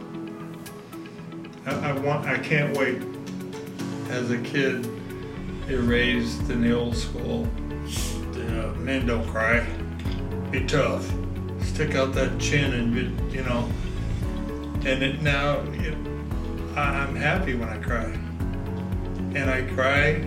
I, 1.65 1.89
I 1.89 1.93
want. 1.93 2.27
I 2.27 2.37
can't 2.37 2.75
wait. 2.77 3.01
As 4.09 4.31
a 4.31 4.37
kid, 4.39 4.89
you're 5.67 5.81
raised 5.81 6.49
in 6.49 6.61
the 6.61 6.73
old 6.73 6.95
school. 6.95 7.47
Uh, 8.33 8.73
men 8.77 9.05
don't 9.05 9.27
cry. 9.27 9.65
Be 10.51 10.65
tough. 10.65 11.09
Stick 11.61 11.95
out 11.95 12.13
that 12.13 12.39
chin 12.39 12.73
and 12.73 12.93
be, 12.93 13.35
you 13.35 13.43
know. 13.43 13.69
And 14.85 15.01
it, 15.01 15.19
now, 15.23 15.63
you 15.71 15.97
I, 16.75 16.81
I'm 16.81 17.15
happy 17.15 17.55
when 17.55 17.69
I 17.69 17.77
cry, 17.79 18.03
and 19.33 19.49
I 19.49 19.63
cry 19.73 20.21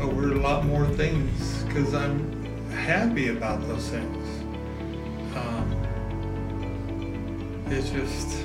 over 0.00 0.32
a 0.32 0.36
lot 0.36 0.64
more 0.64 0.86
things 0.86 1.64
because 1.64 1.92
I'm 1.92 2.70
happy 2.70 3.28
about 3.28 3.60
those 3.68 3.86
things. 3.90 4.26
Um, 5.36 5.74
it's 7.66 7.90
just 7.90 8.42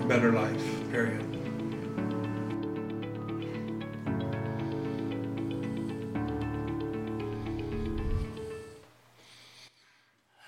a 0.00 0.04
better 0.06 0.30
life, 0.30 0.62
period. 0.92 1.31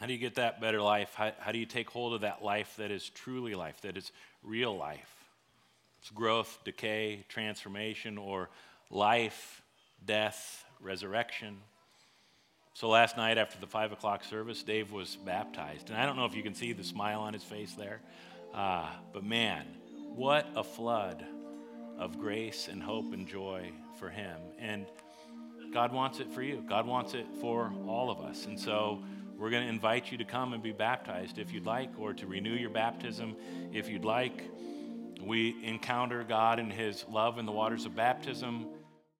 How 0.04 0.08
do 0.08 0.12
you 0.12 0.18
get 0.18 0.34
that 0.34 0.60
better 0.60 0.82
life? 0.82 1.14
How, 1.14 1.32
how 1.38 1.50
do 1.50 1.56
you 1.56 1.64
take 1.64 1.88
hold 1.88 2.12
of 2.12 2.20
that 2.20 2.44
life 2.44 2.74
that 2.76 2.90
is 2.90 3.08
truly 3.08 3.54
life, 3.54 3.80
that 3.80 3.96
is 3.96 4.12
real 4.42 4.76
life? 4.76 5.10
It's 5.98 6.10
growth, 6.10 6.58
decay, 6.62 7.24
transformation, 7.30 8.18
or 8.18 8.50
life, 8.90 9.62
death, 10.04 10.62
resurrection. 10.82 11.56
So 12.74 12.90
last 12.90 13.16
night 13.16 13.38
after 13.38 13.58
the 13.58 13.66
five 13.66 13.92
o'clock 13.92 14.24
service, 14.24 14.62
Dave 14.62 14.92
was 14.92 15.16
baptized. 15.16 15.88
And 15.88 15.96
I 15.96 16.04
don't 16.04 16.16
know 16.16 16.26
if 16.26 16.34
you 16.34 16.42
can 16.42 16.54
see 16.54 16.74
the 16.74 16.84
smile 16.84 17.20
on 17.20 17.32
his 17.32 17.42
face 17.42 17.72
there, 17.72 18.02
uh, 18.52 18.90
but 19.14 19.24
man, 19.24 19.64
what 20.14 20.46
a 20.54 20.62
flood 20.62 21.24
of 21.98 22.18
grace 22.18 22.68
and 22.70 22.82
hope 22.82 23.14
and 23.14 23.26
joy 23.26 23.72
for 23.98 24.10
him. 24.10 24.36
And 24.58 24.84
God 25.72 25.94
wants 25.94 26.20
it 26.20 26.30
for 26.30 26.42
you, 26.42 26.62
God 26.68 26.86
wants 26.86 27.14
it 27.14 27.24
for 27.40 27.72
all 27.88 28.10
of 28.10 28.20
us. 28.20 28.44
And 28.44 28.60
so 28.60 29.02
we're 29.44 29.50
going 29.50 29.64
to 29.64 29.68
invite 29.68 30.10
you 30.10 30.16
to 30.16 30.24
come 30.24 30.54
and 30.54 30.62
be 30.62 30.72
baptized 30.72 31.38
if 31.38 31.52
you'd 31.52 31.66
like, 31.66 31.90
or 31.98 32.14
to 32.14 32.26
renew 32.26 32.54
your 32.54 32.70
baptism 32.70 33.36
if 33.74 33.90
you'd 33.90 34.02
like. 34.02 34.42
We 35.20 35.62
encounter 35.62 36.24
God 36.24 36.58
in 36.58 36.70
His 36.70 37.04
love 37.10 37.38
in 37.38 37.44
the 37.44 37.52
waters 37.52 37.84
of 37.84 37.94
baptism 37.94 38.68